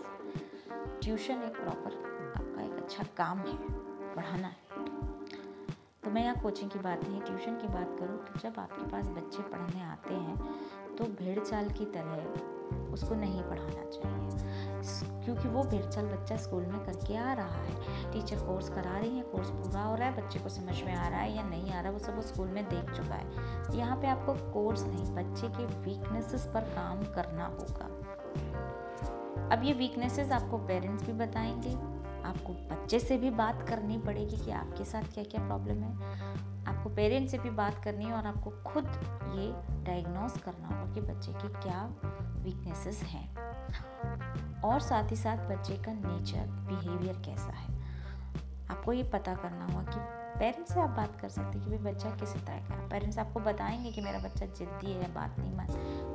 tuition 1.02 1.42
एक 1.44 1.56
प्रॉपर 1.56 1.94
आपका 2.36 2.62
एक 2.64 2.74
अच्छा 2.74 3.04
काम 3.18 3.40
है, 3.40 3.58
पढ़ाना 4.16 4.48
है। 4.48 4.84
तो 6.04 6.12
मैं 6.12 6.24
यहाँ 6.24 6.36
कोचिंग 6.42 6.70
की 6.72 6.80
बात 6.80 7.08
नहीं, 7.08 7.22
ट्यूशन 7.22 7.56
की 7.56 7.68
बात 7.68 7.96
करूँ 8.00 8.18
तो 8.18 8.40
जब 8.40 8.60
आपके 8.60 8.90
पास 8.92 9.08
बच्चे 9.08 9.44
पढ़ने 9.44 9.84
आते 9.84 10.14
हैं 10.14 10.96
तो 10.98 11.06
भेड़ 11.16 11.40
चाल 11.40 11.70
की 11.70 11.86
तरह 11.96 12.94
उसको 12.94 13.16
नहीं 13.16 13.42
पढ़ाना 13.44 13.84
चाहिए। 13.86 15.24
क्योंकि 15.26 15.50
वो 15.50 15.64
भेड़ 15.64 15.86
चाल 15.86 16.06
बच्चा 16.06 16.36
स्कूल 16.38 16.66
में 16.66 16.80
करके 16.86 17.16
आ 17.18 17.34
रहा 17.34 17.64
है। 17.64 18.12
टीचर 18.12 18.46
कोर्स 18.46 18.70
करा 18.70 18.98
रही 18.98 19.18
है, 19.18 19.24
कोर्स 19.24 19.50
पूरा 19.50 19.82
हो 19.82 19.96
रहा 19.96 20.10
है, 20.10 20.16
बच्चे 20.18 20.40
को 20.40 20.50
समझ 20.50 20.82
में 20.84 20.94
आ 20.96 21.08
रहा 21.08 21.20
है 21.20 21.36
या 21.36 21.44
नहीं 21.44 21.72
आ 21.72 21.82
रहा, 21.82 21.92
वो 21.92 22.00
सब 22.00 22.16
वो 22.16 22.22
स्कूल 22.22 22.48
में 22.48 22.64
देख 22.70 22.92
चुका 22.92 23.16
है। 23.16 23.78
यहाँ 23.78 23.98
पे 24.02 24.08
आपको 24.08 24.34
कोर्स 24.54 24.84
नहीं, 24.84 25.06
बच्चे 25.16 25.48
के 25.48 25.66
वीकनेसेस 25.66 26.46
पर 26.54 26.62
काम 26.76 27.04
करना 27.16 27.46
होगा। 27.46 27.90
अब 29.52 29.64
ये 29.64 29.74
वीकनेसेस 29.74 30.32
आपको 30.32 30.58
पेरेंट्स 30.58 31.06
भी 31.06 31.14
बताएँगे, 31.14 31.74
आपको 32.28 32.54
बच्चे 32.54 33.00
से 33.00 33.18
भी 33.18 33.30
बात 33.30 33.70
करनी 33.70 33.98
पड़ेगी 33.98 34.38
कि 34.38 34.52
आपके 34.52 34.86
साथ 34.86 35.02
क्या 35.02 35.24
क्या 35.24 35.48
प्रॉब्लम 35.48 35.84
है। 35.84 35.94
आपको 36.66 36.90
पेरेंट्स 36.90 37.32
से 37.32 37.38
भी 37.38 37.50
बात 37.50 37.84
करनी 37.84 38.06
है 38.06 38.14
और 38.14 38.28
आपको 38.28 38.50
खुद 38.50 38.86
ये 39.36 39.52
डायग्नोस 39.84 40.38
करना 40.38 40.68
होगा 40.68 40.94
कि 40.94 41.02
बच्चे 41.02 41.32
की 41.32 41.48
क्या 41.48 41.96
वीकनेसेस 42.44 43.02
हैं। 43.04 43.36
और 44.62 44.80
साथ 44.80 45.12
ही 45.12 45.16
साथ 45.16 45.38
बच्चे 45.38 45.76
का 45.76 45.94
नेचर 45.94 46.48
बिहेवियर 46.48 47.16
कैसा 47.16 47.52
है। 47.52 47.74
आपको 48.70 48.94
ये 48.94 49.04
पता 49.04 49.36
करना 49.36 49.66
होगा 49.66 49.84
कि 49.84 50.00
पेरेंट्स 50.40 50.74
से 50.74 50.82
आप 50.82 50.90
बात 50.90 51.20
कर 51.22 51.30
सकते 51.30 51.58
हैं 51.58 51.70
कि 51.70 51.78
भाई 51.78 51.94
बच्चा 51.94 52.10
किस 52.10 52.34
तरह 52.36 52.58
का 52.58 52.88
पेरेंट्स 52.88 53.18
आपको 53.18 53.40
बताएँगे 53.40 53.92
कि 53.92 54.02
मेरा 54.02 54.20
बच्चा 54.20 54.46
जिद्दी 54.46 54.92
है, 54.92 55.14
बात 55.14 55.40
नहीं 55.40 55.54
मान, 55.54 55.68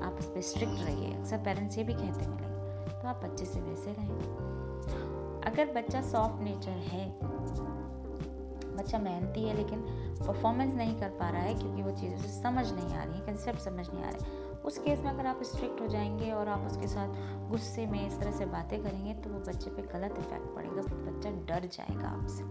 आप 0.02 0.16
इस 0.18 0.26
पर 0.26 0.40
स्ट्रिक्ट 0.40 0.80
रहिए। 0.80 1.14
अक्सर 1.14 1.38
पेरेंट्स 1.38 1.78
ये 1.78 1.84
भी 1.84 1.94
कहते 1.94 2.26
मिलेंगे 2.26 2.59
तो 3.02 3.08
आप 3.08 3.20
बच्चे 3.24 3.44
से 3.44 3.60
वैसे 3.60 3.92
रहें। 3.92 5.40
अगर 5.46 5.72
बच्चा 5.74 6.00
सॉफ्ट 6.02 6.42
नेचर 6.42 6.70
है, 6.70 7.18
बच्चा 8.76 8.98
मेहनती 8.98 9.44
है, 9.44 9.56
लेकिन 9.56 9.80
परफॉर्मेंस 10.26 10.74
नहीं 10.74 11.00
कर 11.00 11.08
पा 11.08 11.28
रहा 11.30 11.42
है, 11.42 11.54
क्योंकि 11.54 11.82
वो 11.82 11.90
चीज़ें 11.90 12.16
उसे 12.16 12.42
समझ 12.42 12.72
नहीं 12.72 12.94
आ 12.94 13.02
रही 13.04 13.18
है 13.18 13.26
कंसेप्ट 13.26 13.58
समझ 13.58 13.88
नहीं 13.90 14.04
आ 14.04 14.10
रहे 14.10 14.38
उस 14.60 14.78
केस 14.78 15.00
में 15.00 15.10
अगर 15.10 15.26
आप 15.26 15.42
स्ट्रिक्ट 15.42 15.80
हो 15.80 15.86
जाएँगे 15.86 16.30
और 16.30 16.48
आप 16.48 16.66
उसके 16.66 16.86
साथ 16.86 17.08
गुस्से 17.50 17.86
में 17.86 18.06
इस 18.06 18.18
तरह 18.20 18.30
से 18.30 18.46
बातें 18.46 18.82
करेंगे 18.82 19.14
तो 19.14 19.30
वो 19.30 19.38
बच्चे 19.38 19.70
पे 19.70 19.82
गलत 19.82 20.18
इफ़ेक्ट 20.18 20.54
पड़ेगा 20.54 20.82
बच्चा 20.82 21.30
डर 21.30 21.66
जाएगा 21.66 22.08
आपसे। 22.08 22.44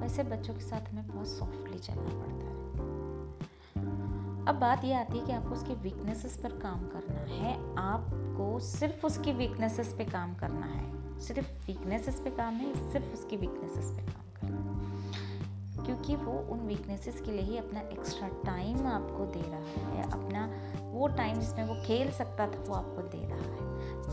वैसे 0.00 0.22
बच्चों 0.22 0.54
के 0.54 0.60
साथ 0.60 0.80
हमें 0.80 1.06
बहुत 1.08 1.28
सॉफ्टली 1.28 1.78
चलना 1.78 2.02
पड़ता 2.02 2.46
है। 2.46 2.54
अब 4.46 4.54
बात 4.54 4.84
ये 4.84 4.94
आती 4.94 5.18
है 5.18 5.24
कि 5.26 5.32
आपको 5.32 5.54
उसके 5.54 5.74
वीकनेसेस 5.74 6.36
पर 6.36 6.48
काम 6.48 6.86
करना 6.86 7.20
है। 7.20 7.54
आपको 8.34 8.58
सिर्फ़ 8.58 9.06
उसकी 9.06 9.32
वीकनेसेस 9.32 9.94
पे 9.98 10.04
काम 10.04 10.34
करना 10.34 10.66
है। 10.66 11.18
सिर्फ़ 11.20 11.66
वीकनेसेस 11.66 12.20
पे 12.20 12.30
काम 12.30 12.56
नहीं, 12.56 12.74
सिर्फ़ 12.74 13.14
उसकी 13.14 13.36
वीकनेसेस 13.36 13.96
पे 13.96 14.02
काम 14.02 14.40
करना 14.40 14.72
है। 14.72 15.86
क्योंकि 15.86 16.16
वो 16.16 16.32
उन 16.32 16.60
वीकनेसेस 16.60 17.20
के 17.20 17.30
लिए 17.32 17.40
ही 17.40 17.56
अपना 17.56 17.80
एक्स्ट्रा 17.80 18.28
टाइम 18.28 18.86
आपको 18.86 19.26
दे 19.26 19.42
रहा 19.42 19.88
है। 19.88 20.10
अपना 20.10 20.50
वो 20.90 21.08
टाइम 21.08 21.40
जिसमें 21.40 21.64
वो 21.64 21.86
खेल 21.86 22.10
सकता 22.10 22.46
था, 22.46 22.64
वो 22.68 22.74
आपको 22.74 23.02
दे 23.02 23.28
रहा 23.28 23.38
है। 23.38 23.58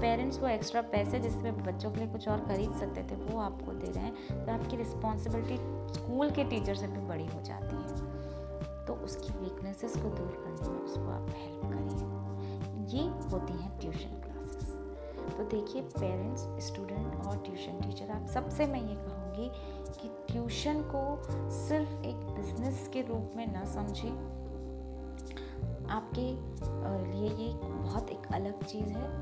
पेरेंट्स 0.01 0.39
वो 0.39 0.47
एक्स्ट्रा 0.47 0.81
पैसे 0.81 1.19
जिसमें 1.19 1.63
बच्चों 1.63 1.91
के 1.91 1.97
लिए 1.97 2.07
कुछ 2.07 2.27
और 2.27 2.39
खरीद 2.39 2.71
सकते 2.73 3.03
थे, 3.03 3.15
वो 3.15 3.39
आपको 3.39 3.71
दे 3.71 3.91
रहे 3.91 4.03
हैं। 4.03 4.45
तो 4.45 4.51
आपकी 4.51 4.77
रिस्पॉन्सिबिलिटी 4.77 5.57
स्कूल 5.93 6.31
के 6.31 6.43
टीचर 6.43 6.75
से 6.75 6.87
भी 6.87 7.07
बड़ी 7.07 7.25
हो 7.25 7.41
जाती 7.41 7.75
है। 7.75 8.11
तो 8.85 8.93
उसकी 8.93 9.33
वीकनेसेस 9.33 9.93
को 9.93 10.09
दूर 10.09 10.43
करने 10.45 10.69
में 10.69 10.79
उसको 10.79 11.09
आप 11.11 11.27
हेल्प 11.29 11.61
करिए। 11.63 12.21
ये 12.93 13.03
होती 13.31 13.53
हैं 13.53 13.79
ट्यूशन 13.79 14.21
क्लासेस 14.21 14.69
तो 15.38 15.43
देखिए 15.43 15.81
पेरेंट्स 15.81 16.41
स्टूडेंट 16.67 17.25
और 17.25 17.38
ट्यूशन 17.38 17.79
टीचर 17.81 18.12
आप 18.12 18.27
सबसे 18.27 18.65
मैं 18.65 18.81
ये 18.81 18.95
कहूँगी 18.95 19.50
कि 20.01 20.33
ट्यूशन 20.33 20.81
को 20.95 21.03
सिर्फ़ 21.51 21.91
एक 22.05 22.15
बिज़नेस 22.15 22.89
के 22.93 23.01
रूप 23.01 23.31
में 23.36 23.53
ना 23.53 23.65
समझें। 23.65 24.41
आपके 25.89 26.27
लिए 27.12 27.29
ये 27.29 27.53
बहुत 27.53 28.10
एक 28.10 28.33
अलग 28.33 28.63
चीज़ 28.63 28.89
है। 28.89 29.21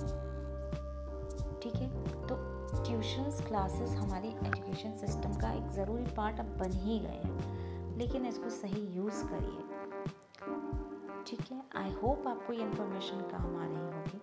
ठीक 1.60 1.76
है? 1.76 1.90
तो 2.28 2.36
ट्यूशन्स 2.84 3.42
क्लासेस 3.42 3.92
हमारी 3.92 4.28
एजुकेशन 4.28 4.98
सिस्टम 4.98 5.34
का 5.34 5.52
एक 5.52 5.72
ज़रूरी 5.72 6.04
पार्ट 6.04 6.40
अब 6.40 6.46
बन 6.46 6.72
ही 6.72 7.00
गए 7.00 7.22
हैं। 7.26 7.98
लेकिन 7.98 8.26
इसको 8.26 8.50
सही 8.50 8.82
यूज़ 8.98 9.24
करिए। 9.24 9.69
ठीक 11.28 11.52
है? 11.52 11.62
आई 11.78 11.92
होप 11.94 12.28
आपको 12.28 12.54
ये 12.54 12.62
इन्फॉर्मेशन 12.62 13.22
काम 13.32 13.56
आ 13.56 13.66
रही 13.66 13.76
होगी। 13.78 14.22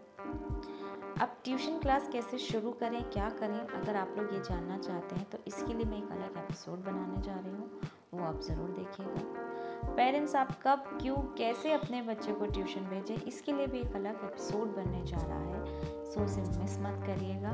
अब 1.21 1.37
ट्यूशन 1.45 1.79
क्लास 1.79 2.09
कैसे 2.13 2.39
शुरू 2.39 2.71
करें, 2.71 3.03
क्या 3.11 3.29
करें? 3.31 3.59
अगर 3.59 3.97
आप 3.97 4.15
लोग 4.19 4.33
ये 4.35 4.41
जानना 4.41 4.79
चाहते 4.79 5.17
हैं 5.17 5.29
तो 5.31 5.39
इसके 5.47 5.75
लिए 5.75 5.85
मैं 5.85 5.99
एक 5.99 6.11
अलग 6.13 6.37
एपिसोड 6.39 6.85
बनाने 6.85 7.23
जा 7.23 7.35
रही 7.35 7.53
हूँ। 7.53 7.81
वो 8.15 8.25
आप 8.25 8.41
ज़रूर 8.41 8.71
देखिएगा। 8.71 9.95
पेरेंट्स 9.97 10.35
आप 10.37 10.51
कब, 10.63 10.85
क्यों, 11.03 11.17
कैसे 11.39 11.73
अपने 11.73 12.03
बच्चे 12.03 12.33
को 12.33 12.47
ट्यूशन 12.47 12.81
भेजें? 12.81 13.15
इसके 13.17 13.53
लिए 13.53 13.67
भी 13.67 13.81
एक 13.81 13.95
अलग 13.97 14.25
एपिसोड 14.25 14.75
बनने 14.77 15.05
जा 15.05 15.19
रहा 15.19 15.39
है। 15.39 16.05
सो 16.05 16.25
उसे 16.25 16.41
मिस 16.61 16.79
मत 16.79 17.03
करिएगा। 17.07 17.53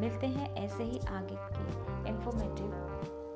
मिलते 0.00 0.26
हैं 0.26 0.54
ऐसे 0.56 0.84
ही 0.84 0.98
आगे 1.10 1.36
के 1.36 2.08
इन्फॉर्मेटिव 2.10 2.72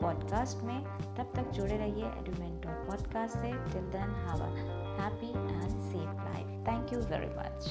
पॉडकास्ट 0.02 0.64
में। 0.64 0.82
तब 1.16 1.32
तक 1.34 1.50
जुड़े 1.50 1.76
रहिए 1.76 2.06
एडुमेंटो 2.06 2.68
पॉडकास्ट 2.86 3.34
से। 3.34 3.52
Till 3.72 3.90
then 3.90 4.14
have 4.26 4.84
happy 5.00 5.30
and 5.30 5.80
safe 5.90 6.24
life 6.24 6.48
thank 6.68 6.92
you 6.92 7.00
very 7.12 7.30
much 7.38 7.70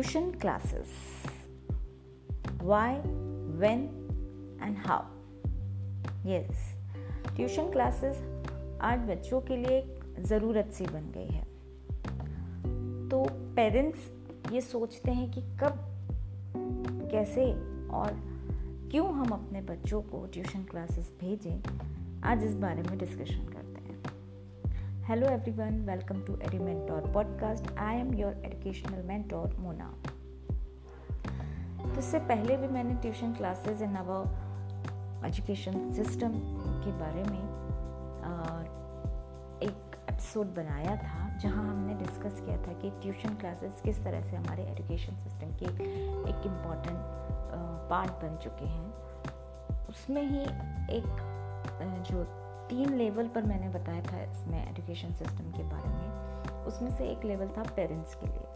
tuition 0.00 0.32
classes. 0.40 0.88
Why, 2.60 3.00
when, 3.58 3.88
and 4.60 4.78
how? 4.78 5.04
Yes. 6.24 6.56
Tuition 7.36 7.70
classes 7.72 8.22
आज 8.82 9.00
बच्चों 9.08 9.40
के 9.40 9.56
लिए 9.56 9.76
एक 9.78 10.22
ज़रूरत 10.30 10.70
सी 10.72 10.86
बन 10.86 11.10
गई 11.14 11.28
है। 11.28 11.44
पेरेंट्स 13.60 14.52
ये 14.52 14.60
सोचते 14.60 15.12
हैं 15.12 15.30
कि 15.30 15.40
कब, 15.60 15.80
कैसे 17.10 17.42
और 17.88 18.12
क्यों 18.90 19.08
हम 19.14 19.30
अपने 19.30 19.60
बच्चों 19.62 20.00
को 20.02 20.24
ट्यूशन 20.26 20.62
क्लासेस 20.62 21.10
भेजें, 21.20 22.22
आज 22.24 22.44
इस 22.44 22.54
बारे 22.54 22.82
में 22.82 22.96
डिस्कशन 22.98 23.44
करते 23.46 23.80
हैं। 23.82 25.04
Hello 25.08 25.26
everyone 25.26 25.80
welcome 25.90 26.22
to 26.26 26.36
Edu 26.36 26.58
mentor 26.58 27.12
podcast 27.12 27.70
I 27.78 27.96
am 27.96 28.14
your 28.14 28.42
educational 28.44 29.02
mentor 29.02 29.56
Mona 29.58 29.92
तो 31.82 31.98
इससे 31.98 32.18
पहले 32.18 32.56
भी 32.56 32.68
मैंने 32.68 32.94
tuition 32.94 33.32
classes 33.32 33.82
in 33.82 33.94
our 33.96 35.26
education 35.26 35.90
system 35.92 36.40
के 36.84 36.98
बारे 37.00 37.30
में 37.30 37.42
एक 39.62 39.96
एपिसोड 40.10 40.54
बनाया 40.54 40.96
था। 40.96 41.19
जहाँ 41.42 41.62
हमने 41.64 41.94
डिस्कस 41.96 42.40
किया 42.40 42.56
था 42.58 42.72
कि 42.80 42.90
ट्यूशन 43.02 43.34
क्लासेस 43.36 43.80
किस 43.84 44.02
तरह 44.04 44.22
से 44.22 44.36
हमारे 44.36 44.62
एजुकेशन 44.64 45.16
सिस्टम 45.18 45.56
के 45.58 45.66
एक 46.30 46.46
इंपॉर्टेंट 46.46 46.98
पार्ट 47.90 48.10
बन 48.22 48.36
चुके 48.42 48.66
हैं। 48.66 48.88
उसमें 49.90 50.22
ही 50.22 50.42
एक 50.96 51.08
जो 52.10 52.24
तीन 52.70 52.94
लेवल 52.94 53.28
पर 53.28 53.42
मैंने 53.44 53.68
बताया 53.70 54.02
था 54.02 54.22
इसमें 54.22 54.58
एजुकेशन 54.60 55.12
सिस्टम 55.14 55.50
के 55.52 55.62
बारे 55.64 55.88
में, 55.88 56.64
उसमें 56.66 56.90
से 56.90 57.04
एक 57.06 57.24
लेवल 57.24 57.48
था 57.56 57.62
पेरेंट्स 57.76 58.14
के 58.14 58.26
लिए। 58.26 58.46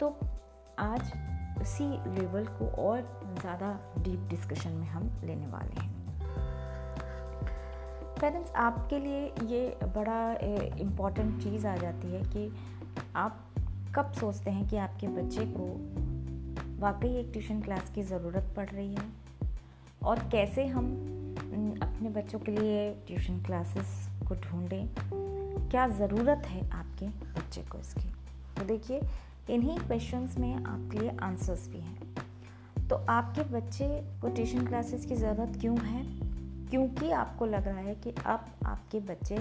तो 0.00 0.16
आज 0.80 1.12
उसी 1.62 1.88
लेवल 2.10 2.46
को 2.58 2.66
और 2.82 3.00
ज़्यादा 3.40 3.78
डीप 3.98 4.28
डिस्कशन 4.30 4.72
में 4.72 4.86
हम 4.88 5.10
लेने 5.24 5.46
वाले 5.46 5.80
हैं। 5.80 5.91
पेरेंट्स 8.22 8.50
आपके 8.52 8.98
लिए 8.98 9.26
ये 9.26 9.78
बड़ा 9.84 10.32
इंपॉर्टेंट 10.78 11.42
चीज़ 11.42 11.66
आ 11.66 11.76
जाती 11.76 12.12
है 12.12 12.22
कि 12.22 12.52
आप 13.16 13.46
कब 13.94 14.12
सोचते 14.12 14.50
हैं 14.50 14.68
कि 14.68 14.76
आपके 14.76 15.08
बच्चे 15.08 15.46
को 15.46 15.64
वाकई 16.80 17.08
एक 17.08 17.32
ट्यूशन 17.32 17.60
क्लास 17.60 17.90
की 17.94 18.02
ज़रूरत 18.02 18.54
पड़ 18.56 18.68
रही 18.68 18.94
है? 18.94 19.04
और 20.04 20.18
कैसे 20.18 20.66
हम 20.66 20.84
अपने 21.82 22.08
बच्चों 22.08 22.38
के 22.38 22.52
लिए 22.52 22.94
ट्यूशन 22.94 23.42
क्लासेस 23.42 24.08
को 24.28 24.34
ढूंढें? 24.34 24.88
क्या 25.70 25.88
ज़रूरत 25.88 26.42
है 26.46 26.70
आपके 26.70 27.06
बच्चे 27.08 27.62
को 27.62 27.78
इसकी? 27.78 28.08
तो 28.58 28.64
देखिए, 28.64 29.00
इन्हीं 29.50 29.78
क्वेश्चंस 29.78 30.38
में 30.38 30.54
आपके 30.54 30.98
लिए 30.98 31.16
आंसर्स 31.22 31.68
भी 31.68 31.80
हैं। 31.80 32.14
तो 32.88 32.96
आपके 32.96 33.42
बच्चे 33.42 34.02
को 34.20 34.28
ट्यूशन 34.28 34.66
क्लासेस 34.66 35.06
की 35.06 35.14
ज़रूरत 35.14 35.58
क्यों 35.60 35.78
है? 35.78 36.21
क्योंकि 36.72 37.10
आपको 37.10 37.46
लग 37.46 37.66
रहा 37.68 37.78
है 37.78 37.94
कि 37.94 38.10
अब 38.26 38.44
आपके 38.66 39.00
बच्चे 39.00 39.38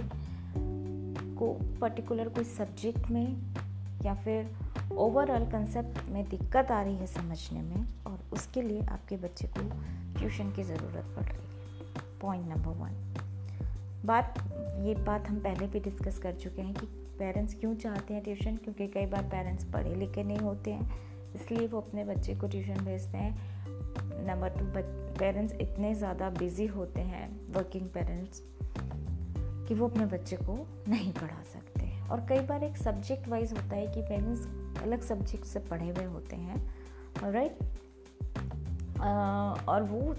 को 1.38 1.52
पर्टिकुलर 1.82 2.30
कोई 2.30 2.44
सब्जेक्ट 2.44 3.10
में 3.12 3.38
या 4.06 4.16
फिर 4.16 4.94
ओवरऑल 4.94 5.46
कंसेप्ट 5.46 6.10
में 6.10 6.24
दिक्कत 6.30 6.72
आ 6.72 6.82
रही 6.82 6.96
है 6.96 7.08
समझने 7.08 7.62
में 7.62 7.88
और 8.08 8.20
उसके 8.34 8.62
लिए 8.62 8.82
आपके 8.86 9.18
बच्चे 9.18 9.48
को 9.48 9.62
ट्यूशन 10.20 10.52
की 10.52 10.64
ज़रूरत 10.64 11.06
पड़ 11.16 11.24
रही 11.24 11.36
है। 11.36 12.20
पॉइंट 12.22 12.48
नंबर 12.48 12.78
वन 12.80 12.98
बात, 14.06 14.36
ये 14.86 14.96
बात 14.96 15.28
हम 15.28 15.40
पहले 15.40 15.68
भी 15.68 15.80
डिस्कस 15.80 16.18
कर 16.18 16.34
चुके 16.34 16.62
हैं 16.62 16.74
कि 16.74 16.86
पेरेंट्स 17.20 17.54
क्यों 17.54 17.76
चाहते 17.76 18.14
हैं 18.14 18.24
ट्यूशन 18.24 18.56
क्योंकि 18.56 18.88
कई 18.88 19.06
बार 19.06 19.24
पेरेंट्स 19.24 19.66
पढ़े 19.66 19.96
लिखे 19.96 20.24
नहीं 20.24 20.40
होते 20.40 20.72
हैं, 20.72 20.92
इसलिए 21.36 21.68
वो 21.68 21.82
अपने 21.82 22.04
बच्चे 22.04 22.36
को 22.36 22.48
ट्यूशन 22.48 22.86
भेजते 22.86 23.18
हैं। 23.18 23.32
नंबर 24.28 24.50
टू 24.50 24.66
पेरेंट्स 25.22 25.54
इतने 25.62 25.94
ज़्यादा 25.96 26.30
बिज़ी 26.38 26.66
होते 26.68 27.01
हैं 27.08 27.25
वर्किंग 27.54 27.90
पेरेंट्स 27.90 28.42
कि 29.68 29.74
वो 29.74 29.88
अपने 29.88 30.06
बच्चे 30.06 30.36
को 30.38 30.56
नहीं 30.88 31.12
पढ़ा 31.13 31.42
सकते 31.54 31.90
और 32.12 32.25
कई 32.30 32.40
बार 32.48 32.63
एक 32.63 32.78
सब्जेक्ट 32.78 33.28
वाइज 33.30 33.51
होता 33.54 33.75
है 33.75 33.88
कि 33.88 34.01
पेरेंट्स 34.01 34.82
अलग 34.84 35.01
सब्जेक्ट 35.01 35.46
से 35.46 35.60
पढ़े 35.70 35.90
हुए 35.90 36.06
होते 36.06 36.36
हैं 36.36 37.32
राइट 37.32 37.63
और 39.70 39.84
वो 39.84 40.16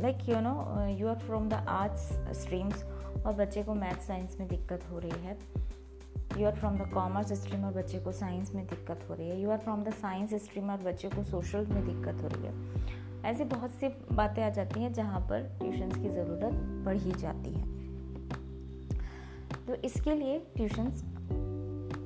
like 0.00 0.28
you 0.28 0.40
know 0.40 0.86
you 0.88 1.08
are 1.08 1.18
from 1.18 1.48
the 1.48 1.64
arts 1.70 2.08
streams 2.40 2.84
और 3.26 3.32
बच्चे 3.34 3.62
को 3.62 3.74
मैथ 3.74 4.06
साइंस 4.06 4.36
में 4.40 4.48
दिक्कत 4.48 4.84
हो 4.90 4.98
रही 4.98 5.24
है। 5.24 5.38
You 6.38 6.46
are 6.46 6.54
from 6.54 6.76
the 6.78 6.90
commerce 6.92 7.32
stream 7.42 7.64
और 7.64 7.72
बच्चे 7.72 7.98
को 7.98 8.12
साइंस 8.12 8.54
में 8.54 8.64
दिक्कत 8.66 9.06
हो 9.08 9.14
रही 9.14 9.28
है। 9.28 9.40
You 9.40 9.50
are 9.50 9.58
from 9.58 9.84
the 9.84 9.92
science 9.94 10.34
stream 10.44 10.70
और 10.70 10.82
बच्चे 10.82 11.08
को 11.08 11.22
सोशल 11.24 11.66
में 11.66 11.84
दिक्कत 11.86 12.22
हो 12.22 12.28
रही 12.28 12.46
है। 12.46 12.52
ऐसी 13.26 13.44
बहुत 13.44 13.70
सी 13.70 13.88
बातें 14.12 14.42
आ 14.44 14.48
जाती 14.50 14.80
हैं 14.80 14.92
जहाँ 14.92 15.20
पर 15.20 15.42
ट्यूशन्स 15.58 15.96
की 15.96 16.08
ज़रूरत 16.08 16.52
बढ़ 16.84 16.96
ही 16.96 17.12
जाती 17.12 17.50
है। 17.50 17.64
तो 19.66 19.74
इसके 19.74 20.14
लिए 20.14 20.38
ट्यूशन्स 20.56 21.04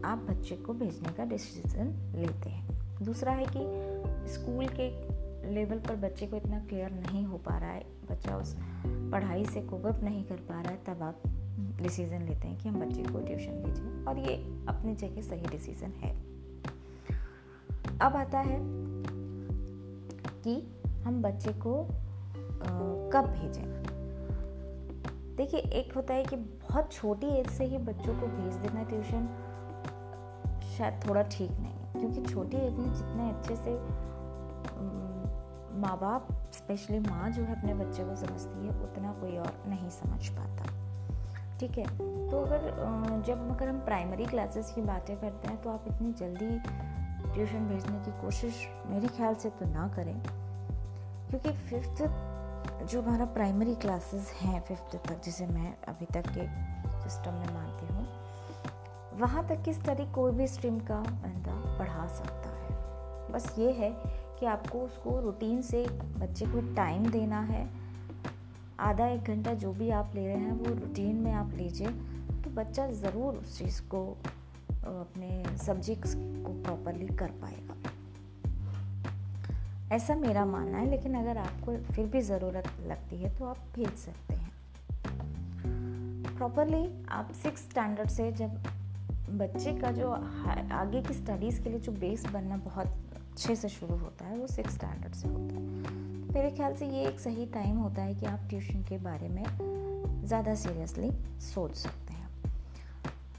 आप 0.05 0.19
बच्चे 0.31 0.57
को 0.57 0.73
भेजने 0.73 1.13
का 1.13 1.25
डिसीज़न 1.25 1.89
लेते 2.17 2.51
हैं। 2.51 2.79
दूसरा 3.03 3.33
है 3.33 3.47
कि 3.47 4.33
स्कूल 4.33 4.69
के 4.81 4.89
लेवल 5.55 5.79
पर 5.79 5.97
बच्चे 5.97 6.27
को 6.27 6.37
इतना 6.37 6.59
क्लियर 6.61 6.91
नहीं 6.91 7.25
हो 7.25 7.39
पा 7.39 7.59
रहा 7.59 7.71
है, 7.71 7.85
बच्चा 8.11 8.37
उस 8.37 8.57
पढ़ाई 8.87 9.45
से 9.45 9.61
कोप 9.61 10.01
नहीं 10.05 10.25
कर 10.25 10.37
पा 10.37 10.61
रहा 10.61 10.73
है, 10.73 10.79
तब 10.85 11.03
आप 11.03 11.23
डिसीज़न 11.83 12.23
लेते 12.23 12.49
हैं 12.49 12.59
कि 12.59 12.69
हम 12.69 12.81
बच्चे 12.81 13.03
को 13.03 13.21
ट्यूशन 13.21 13.63
भेजें 13.63 14.05
और 14.05 14.19
ये 14.19 14.37
अपनी 14.69 14.95
जगह 14.95 15.23
सही 15.23 15.47
डिसीज़न 15.47 15.93
है। 16.01 16.13
अब 18.01 18.17
आता 18.17 18.39
है 18.39 18.59
कि 20.45 20.80
हम 21.05 21.23
बच्चे 21.23 21.53
को 21.53 21.75
कब 23.13 23.27
भेजें? 23.31 23.65
देखिए, 25.37 25.61
एक 25.61 25.93
होता 25.97 26.15
है 26.15 26.25
कि 26.25 26.37
बहुत 26.37 26.93
छोटी 26.93 27.27
एज 27.39 27.47
से 27.51 27.65
ही 27.65 27.79
बच्चों 27.81 28.15
को 28.15 28.27
भेज 28.29 28.55
देना 28.57 28.83
ट्यूशन 28.83 29.29
शायद 30.77 31.01
थोड़ा 31.09 31.23
ठीक 31.23 31.51
नहीं 31.51 31.79
क्योंकि 31.93 32.33
छोटी 32.33 32.57
एज 32.57 32.73
में 32.73 32.93
जितने 32.95 33.31
अच्छे 33.31 33.57
से 33.57 33.79
माँ 35.81 35.97
बाप 35.99 36.29
स्पेशली 36.55 36.99
माँ 37.01 37.31
जो 37.31 37.43
है 37.43 37.61
अपने 37.61 37.75
बच्चे 37.75 38.05
को 38.05 38.17
समझती 38.17 38.67
है, 38.67 38.71
उतना 38.83 39.13
कोई 39.21 39.37
और 39.37 39.53
नहीं 39.69 39.91
समझ 39.91 40.29
पाता। 40.29 40.65
ठीक 41.59 41.79
है? 41.79 41.85
तो 42.31 42.41
अगर 42.41 43.23
जब 43.27 43.51
अगर 43.51 43.69
हम 43.69 43.79
प्राइमरी 43.85 44.27
क्लासेस 44.27 44.73
की 44.75 44.83
बातें 44.83 45.17
करते 45.17 45.49
हैं 45.49 45.61
तो 45.63 45.71
आप 45.71 45.85
इतनी 45.89 46.13
जल्दी 46.13 46.59
ट्यूशन 47.33 47.67
भेजने 47.69 47.99
की 48.05 48.21
कोशिश 48.21 48.67
मेरे 48.87 49.09
ख्याल 49.09 49.35
से 49.35 49.51
तो 49.51 49.67
ना 49.67 49.89
करें। 49.89 50.15
क्योंकि 51.31 51.51
फिफ्थ 51.69 52.03
जो 52.91 53.01
हमारा 53.03 53.25
प्राइमरी 53.35 53.75
क्लासेस 53.75 54.31
हैं 54.41 54.61
फिफ्थ 54.61 54.97
तक, 54.97 55.21
जिसे 55.25 55.47
मैं 55.47 55.75
अभी 55.89 56.07
तक 56.07 56.29
के 56.29 56.47
सिस्टम 57.03 57.35
में 57.35 57.53
मानती 57.55 57.93
हूँ, 57.95 58.07
वहाँ 59.21 59.47
तक 59.49 59.63
की 59.65 59.73
स्टडी 59.73 60.07
कोई 60.13 60.33
भी 60.33 60.47
स्ट्रीम 60.49 60.79
का 60.81 60.97
बंदा 60.97 61.55
पढ़ा 61.79 62.07
सकता 62.09 62.51
है। 62.51 63.33
बस 63.33 63.55
ये 63.59 63.73
है 63.73 63.91
कि 64.41 64.47
आपको 64.47 64.79
उसको 64.79 65.19
रूटीन 65.21 65.61
से 65.63 65.87
बच्चे 66.19 66.47
को 66.47 66.61
टाइम 66.75 67.07
देना 67.11 67.41
है। 67.43 67.69
आधा 68.81 69.07
एक 69.07 69.25
घंटा 69.25 69.53
जो 69.55 69.73
भी 69.73 69.91
आप 69.91 70.13
ले 70.15 70.27
रहे 70.27 70.37
हैं, 70.37 70.53
वो 70.53 70.75
रूटीन 70.75 71.17
में 71.17 71.33
आप 71.33 71.51
लीजिए 71.55 71.89
तो 72.43 72.51
बच्चा 72.51 72.87
ज़रूर 72.93 73.35
उस 73.35 73.59
चीज़ 73.59 73.81
को 73.89 74.07
अपने 74.85 75.57
सब्जेक्ट्स 75.59 76.15
को 76.15 76.63
प्रॉपरली 76.63 77.07
कर 77.17 77.31
पाएगा। 77.43 77.90
ऐसा 79.93 80.15
मेरा 80.15 80.45
मानना 80.45 80.79
है, 80.79 80.89
लेकिन 80.91 81.15
अगर 81.15 81.39
आपको 81.39 81.77
फिर 81.85 82.07
भी 82.07 82.21
ज़रूरत 82.23 82.69
लगती 82.87 83.17
है 83.17 83.35
तो 83.39 83.45
आप 83.45 83.59
भेज 83.75 83.95
सकते 83.99 84.35
हैं। 84.35 84.49
प्रॉपरली 86.37 86.85
आप 87.11 87.33
सिक्स 87.43 87.63
स्टैंडर्ड 87.63 88.11
से 88.11 88.31
जब 88.33 88.63
बच्चे 89.39 89.73
का 89.81 89.91
जो 89.93 90.11
आगे 90.11 91.03
की 91.03 91.15
स्टडीज़ 91.15 91.63
के 91.63 91.71
लिए 91.71 91.81
जो 91.81 91.93
बेस 91.95 92.27
बनना 92.33 92.57
बहुत 92.59 92.87
अच्छे 93.17 93.57
से 93.57 93.69
शुरू 93.69 93.97
होता 93.97 94.25
है, 94.25 94.39
वो 94.39 94.47
सिक्स 94.47 94.75
स्टैंडर्ड 94.75 95.15
से 95.15 95.29
होता 95.29 95.55
है। 95.55 95.99
मेरे 96.35 96.51
ख्याल 96.51 96.75
से 96.75 96.87
ये 96.87 97.05
एक 97.09 97.21
सही 97.21 97.47
टाइम 97.55 97.77
होता 97.77 98.03
है 98.03 98.15
कि 98.15 98.27
आप 98.27 98.41
ट्यूशन 98.49 98.83
के 98.83 98.99
बारे 99.01 99.29
में 99.29 99.45
ज़्यादा 100.25 100.55
सीरियसली 100.55 101.11
सोच 101.43 101.75
सकते 101.77 102.13
हैं। 102.13 102.29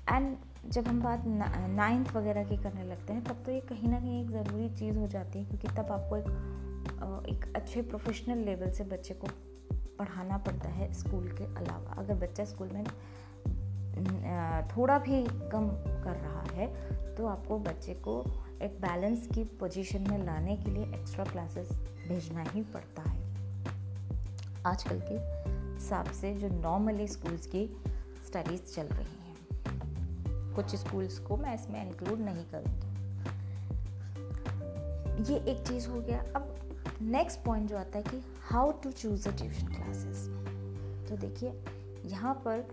एंड 0.09 0.35
जब 0.63 0.87
हम 0.87 1.01
बात 1.01 1.23
नाइन्थ 1.25 2.15
वगैरह 2.15 2.43
की 2.43 2.57
करने 2.57 2.83
लगते 2.83 3.13
हैं, 3.13 3.23
तब 3.23 3.43
तो 3.45 3.51
ये 3.51 3.59
कहीं 3.69 3.89
ना 3.89 3.99
कहीं 3.99 4.21
एक 4.23 4.29
ज़रूरी 4.31 4.69
चीज़ 4.69 4.97
हो 4.97 5.07
जाती 5.07 5.39
है, 5.39 5.45
क्योंकि 5.45 5.67
तब 5.67 5.91
आपको 5.91 6.17
एक 6.17 6.27
एक 7.29 7.45
अच्छे 7.55 7.81
प्रोफेशनल 7.81 8.37
लेवल 8.45 8.71
से 8.71 8.83
बच्चे 8.83 9.13
को 9.13 9.27
पढ़ाना 9.99 10.37
पड़ता 10.37 10.69
है 10.69 10.91
स्कूल 10.93 11.27
के 11.31 11.45
अलावा। 11.45 11.93
अगर 12.01 12.15
बच्चा 12.17 12.45
स्कूल 12.45 12.69
में 12.69 12.83
थोड़ा 14.67 14.97
भी 14.99 15.23
कम 15.51 15.67
कर 16.03 16.15
रहा 16.15 16.41
है 16.53 16.67
तो 17.15 17.25
आपको 17.27 17.57
बच्चे 17.59 17.93
को 18.07 18.19
एक 18.61 18.77
बैलेंस 18.81 19.27
की 19.27 19.43
पोजीशन 19.59 20.09
में 20.09 20.25
लाने 20.25 20.55
के 20.57 20.71
लिए 20.71 20.83
एक्स्ट्रा 20.99 21.25
क्लासेस 21.25 21.71
भेजना 22.07 22.43
ही 22.43 22.61
पड़ता 22.73 23.09
है। 23.09 23.19
आजकल 24.65 25.01
के 25.01 25.15
हिसाब 25.15 26.11
से 26.11 26.33
जो 26.35 26.47
नॉर्मली 26.61 27.07
स्कूल्स 27.07 27.45
की 27.45 27.65
स्टडीज़ 28.27 28.73
चल 28.75 28.87
रही 28.87 29.05
हैं 29.05 29.20
कुछ 30.55 30.75
स्कूल्स 30.75 31.19
को 31.19 31.37
मैं 31.37 31.53
इसमें 31.55 31.81
इंक्लूड 31.81 32.19
नहीं 32.19 32.45
करूँगी। 32.45 32.89
ये 35.23 35.37
एक 35.51 35.67
चीज़ 35.67 35.87
हो 35.89 35.99
गया। 36.01 36.19
अब 36.35 36.55
नेक्स्ट 37.01 37.39
पॉइंट 37.45 37.69
जो 37.69 37.77
आता 37.77 37.97
है 37.97 38.03
कि 38.03 38.21
how 38.43 38.71
to 38.83 38.91
choose 38.91 39.27
a 39.29 39.31
tuition 39.31 39.67
classes 39.67 40.27
तो 41.09 41.17
देखिए, 41.17 41.51
यहाँ 42.05 42.33
पर 42.45 42.67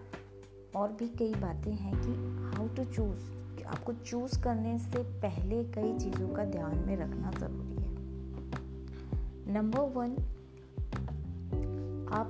और 0.77 0.93
भी 0.93 1.09
कई 1.09 1.35
बातें 1.35 1.73
हैं 1.73 1.95
कि 1.97 2.13
हाउ 2.57 2.69
टू 2.77 2.85
चूज़ 2.87 3.65
आपको 3.67 3.93
चूज़ 3.93 4.41
करने 4.43 4.79
से 4.79 5.03
पहले 5.23 5.63
कई 5.73 5.99
चीज़ों 5.99 6.29
का 6.29 6.45
ध्यान 6.47 6.79
में 6.87 6.97
रखना 6.97 7.31
ज़रूरी 7.39 7.83
है। 7.83 7.89
नंबर 9.55 9.81
वन 9.97 10.13
आप 12.13 12.29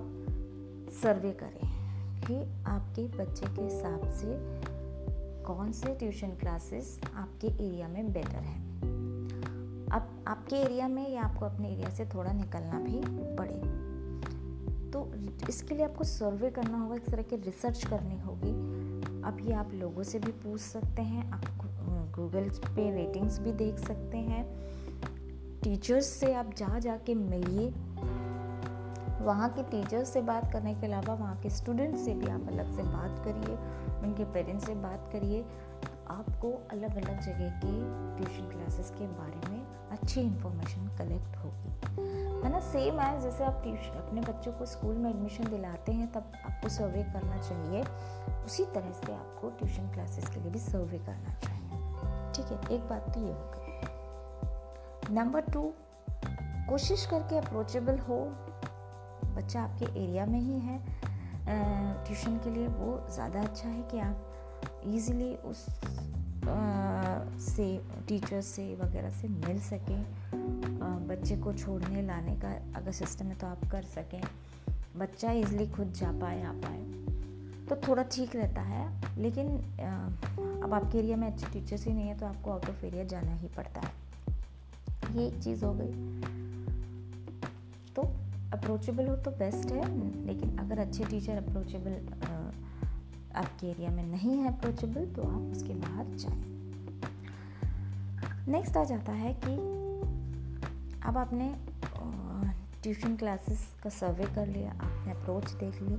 सर्वे 0.92 1.30
करें 1.42 1.66
कि 2.22 2.36
आपके 2.66 3.02
बच्चे 3.18 3.46
के 3.46 3.62
हिसाब 3.62 4.08
से 4.12 4.28
कौन 5.48 5.72
से 5.72 5.94
ट्यूशन 5.94 6.28
क्लासेस 6.28 7.00
आपके 7.14 7.46
एरिया 7.46 7.88
में 7.88 8.12
बेटर 8.12 8.38
हैं? 8.38 8.80
अब 9.90 10.24
आपके 10.28 10.56
एरिया 10.56 10.88
में 10.88 11.10
या 11.10 11.22
आपको 11.22 11.44
अपने 11.46 11.68
एरिया 11.68 11.90
से 11.90 12.06
थोड़ा 12.06 12.32
निकलना 12.32 12.80
भी 12.80 13.00
पड़े। 13.36 13.88
तो 14.90 15.12
इसके 15.48 15.74
लिए 15.74 15.84
आपको 15.84 16.04
सर्वे 16.04 16.50
करना 16.50 16.78
होगा, 16.78 16.94
इस 16.94 17.06
तरह 17.06 17.22
की 17.22 17.36
रिसर्च 17.36 17.84
करनी 17.84 18.18
होगी। 18.18 18.50
अब 19.22 19.38
ये 19.40 19.52
आप 19.52 19.70
लोगों 19.74 20.02
से 20.02 20.18
भी 20.18 20.32
पूछ 20.32 20.60
सकते 20.60 21.02
हैं, 21.02 21.30
आप 21.30 21.44
गूगल 22.18 22.48
पे 22.48 22.90
रेटिंग्स 22.90 23.38
भी 23.38 23.52
देख 23.52 23.78
सकते 23.78 24.16
हैं। 24.16 24.44
टीचर्स 25.62 26.06
से 26.06 26.34
आप 26.34 26.54
जा 26.54 26.78
जा 26.78 26.96
के 26.96 27.14
मिलिए। 27.14 27.70
वहाँ 29.20 29.48
के 29.50 29.62
टीचर्स 29.62 30.12
से 30.12 30.20
बात 30.20 30.52
करने 30.52 30.74
के 30.74 30.86
अलावा 30.86 31.14
वहाँ 31.14 31.36
के 31.36 31.50
स्टूडेंट्स 31.50 32.04
से 32.04 32.14
भी 32.14 32.26
आप 32.26 32.48
अलग 32.48 32.76
से 32.76 32.82
बात 32.82 33.24
करिए, 33.24 33.56
उनके 34.02 34.24
पेरेंट्स 34.24 34.66
से 34.66 34.74
बात 34.74 35.08
करिए। 35.12 35.44
आपको 36.10 36.52
अलग 36.72 36.96
अलग 36.96 37.20
जगह 37.20 37.50
के 37.64 37.72
ट्यूशन 38.16 38.48
क्लासेस 38.48 38.90
के 38.90 39.06
बारे 39.06 39.50
में 39.50 39.66
अच्छी 39.90 40.20
इन्फॉर्मेशन 40.20 40.86
कलेक्ट 40.98 41.36
होगी। 41.36 41.68
है 42.42 42.50
ना? 42.52 42.60
सेम 42.60 43.00
है 43.00 43.20
जैसे 43.20 43.44
आप 43.44 43.60
ट्यूशन 43.62 43.98
अपने 44.06 44.20
बच्चों 44.20 44.52
को 44.52 44.66
स्कूल 44.66 44.94
में 44.94 45.10
एडमिशन 45.10 45.44
दिलाते 45.44 45.92
हैं, 45.92 46.12
तब 46.12 46.32
आपको 46.46 46.68
सर्वे 46.68 47.02
करना 47.02 47.38
चाहिए। 47.38 47.84
उसी 48.44 48.64
तरह 48.64 48.92
से 48.92 49.14
आपको 49.14 49.50
ट्यूशन 49.50 49.90
क्लासेस 49.90 50.28
के 50.28 50.40
लिए 50.40 50.50
भी 50.50 50.58
सर्वे 50.58 50.98
करना 50.98 51.34
चाहिए। 51.34 51.58
ठीक 52.32 52.46
है, 52.52 52.76
एक 52.76 52.88
बात 52.88 53.14
तो 53.14 53.20
ये 53.20 53.32
हो 53.32 53.50
गई 53.54 55.14
नंबर 55.14 55.40
टू 55.40 55.72
कोशिश 56.68 57.06
करके 57.06 57.38
अप्रोचेबल 57.38 57.98
हो 57.98 58.16
बच्चा 59.38 59.62
आपके 59.62 59.86
एरिया 60.02 60.26
में 60.26 60.40
ही 60.40 60.58
है 60.60 60.80
ट्यूशन 62.06 62.38
के 62.44 62.50
लिए 62.50 62.66
वो 62.68 62.88
ज़्यादा 63.14 63.40
अच्छा 63.40 63.68
है 63.68 63.82
कि 63.90 63.98
आप 64.00 64.82
इजीली 64.86 65.34
उस 65.44 65.66
आ, 66.40 66.56
से 67.44 67.66
टीचर 68.08 68.40
से 68.40 68.64
वगैरह 68.74 69.10
से 69.10 69.28
मिल 69.28 69.58
सकें। 69.60 70.04
बच्चे 71.08 71.36
को 71.36 71.52
छोड़ने 71.52 72.02
लाने 72.02 72.34
का 72.36 72.48
अगर 72.78 72.92
सिस्टम 72.92 73.26
है 73.26 73.34
तो 73.34 73.46
आप 73.46 73.64
कर 73.72 73.82
सकें। 73.84 74.20
बच्चा 74.96 75.32
इजली 75.32 75.66
खुद 75.68 75.92
जा 75.92 76.10
पाए 76.20 76.42
आ 76.42 76.52
पाए। 76.64 76.82
तो 77.68 77.76
थोड़ा 77.88 78.02
ठीक 78.12 78.36
रहता 78.36 78.62
है 78.62 78.86
लेकिन 79.18 79.48
आ, 79.80 79.92
अब 80.64 80.74
आपके 80.74 80.98
एरिया 80.98 81.16
में 81.16 81.26
अच्छे 81.26 81.46
टीचर्स 81.52 81.86
ही 81.86 81.92
नहीं 81.92 82.08
है 82.08 82.18
तो 82.18 82.26
आपको 82.26 82.50
आउट 82.50 82.68
ऑफ़ 82.70 82.84
एरिया 82.86 83.04
जाना 83.04 83.34
ही 83.34 83.48
पड़ता 83.56 83.80
है। 83.80 85.16
ये 85.16 85.26
एक 85.26 85.42
चीज़ 85.42 85.64
हो 85.64 85.72
गई। 85.74 86.37
अप्रोचेबल 88.58 89.08
हो 89.08 89.16
तो 89.16 89.30
बेस्ट 89.38 89.72
है, 89.72 89.84
लेकिन 90.26 90.56
अगर 90.58 90.78
अच्छे 90.78 91.04
टीचर 91.04 91.36
अप्रोचेबल 91.38 91.92
आपके 93.36 93.66
एरिया 93.66 93.90
में 93.90 94.02
नहीं 94.04 94.36
है 94.36 94.48
अप्रोचेबल 94.48 95.06
तो 95.16 95.22
आप 95.24 95.52
उसके 95.52 95.74
बाहर 95.76 96.06
जाएँ। 96.16 96.56
नेक्स्ट 98.48 98.76
आ 98.76 98.84
जाता 98.84 99.12
है 99.12 99.32
कि 99.44 99.54
अब 101.08 101.16
आपने 101.16 101.54
ट्यूशन 102.82 103.16
क्लासेस 103.16 103.66
का 103.84 103.90
सर्वे 103.90 104.24
कर 104.34 104.46
लिया, 104.46 104.70
आपने 104.72 105.12
अप्रोच 105.12 105.50
देख 105.54 105.82
ली। 105.82 105.94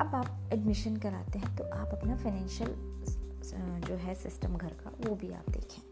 अब 0.00 0.14
आप 0.14 0.50
एडमिशन 0.52 0.96
कराते 0.96 1.38
हैं 1.38 1.56
तो 1.56 1.64
आप 1.66 1.94
अपना 1.94 2.16
फाइनेंशियल 2.16 2.74
जो 3.88 3.94
है 3.96 4.14
सिस्टम 4.14 4.56
घर 4.56 4.72
का, 4.82 4.90
वो 5.00 5.14
भी 5.16 5.32
आप 5.32 5.50
देखें। 5.50 5.82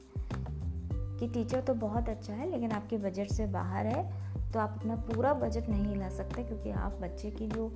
कि 1.18 1.28
टीचर 1.28 1.60
तो 1.60 1.74
बहुत 1.76 2.08
अच्छा 2.08 2.32
है, 2.32 2.50
लेकिन 2.50 2.72
आपके 2.72 2.96
बजट 2.98 3.30
से 3.30 3.46
बाहर 3.52 3.86
है 3.86 4.25
तो 4.52 4.59
आप 4.59 4.76
अपना 4.78 4.96
पूरा 4.96 5.32
बजट 5.35 5.68
नहीं 5.68 5.96
ला 5.96 6.09
सकते 6.09 6.42
क्योंकि 6.42 6.70
आप 6.70 6.98
बच्चे 7.02 7.30
की 7.30 7.48
जो 7.48 7.68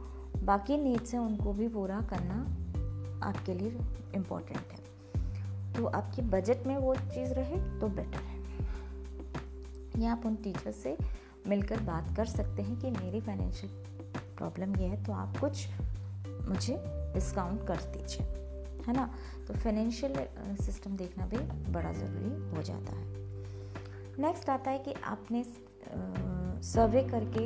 बाकी 0.43 0.77
नीड्स 0.77 1.15
हैं, 1.15 1.21
उनको 1.21 1.53
भी 1.53 1.69
पूरा 1.69 2.01
करना 2.11 2.35
आपके 3.23 3.55
लिए 3.55 3.79
इम्पोर्टेंट 4.15 4.73
है। 4.73 4.79
तो 5.75 5.87
आपके 5.87 6.23
बजट 6.23 6.67
में 6.67 6.77
वो 6.77 6.95
चीज़ 6.95 7.33
रहे 7.35 7.57
तो 7.81 7.89
बेटर 7.89 8.19
है। 8.19 8.39
या 9.99 10.13
आप 10.13 10.23
उन 10.27 10.37
टीचर 10.37 10.73
से 10.73 10.97
मिलकर 11.47 11.81
बात 11.81 12.15
कर 12.17 12.25
सकते 12.27 12.63
हैं 12.63 12.79
कि 12.81 12.91
मेरी 12.91 13.21
फाइनेंशियल 13.21 13.73
प्रॉब्लम 14.37 14.77
ये 14.77 14.87
है 14.87 15.05
तो 15.05 15.13
आप 15.13 15.37
कुछ 15.37 15.67
मुझे 16.49 16.77
डिस्काउंट 17.15 17.67
कर 17.67 17.77
दीजिए, 17.87 18.27
है 18.87 18.97
ना? 18.97 19.09
तो 19.49 19.55
फाइनेंशियल 19.55 20.15
सिस्टम 20.57 20.97
देखना 20.97 21.27
भी 21.27 21.39
बड़ा 21.73 21.93
ज़रूरी 21.93 22.57
हो 22.57 22.63
जाता 22.63 22.97
है। 22.97 23.05
नेक्स्ट 24.19 24.51
आता 24.51 24.71
है 24.71 24.79
कि 24.79 24.93
आपने 25.05 25.43
सर्वे 26.65 27.03
करके 27.05 27.45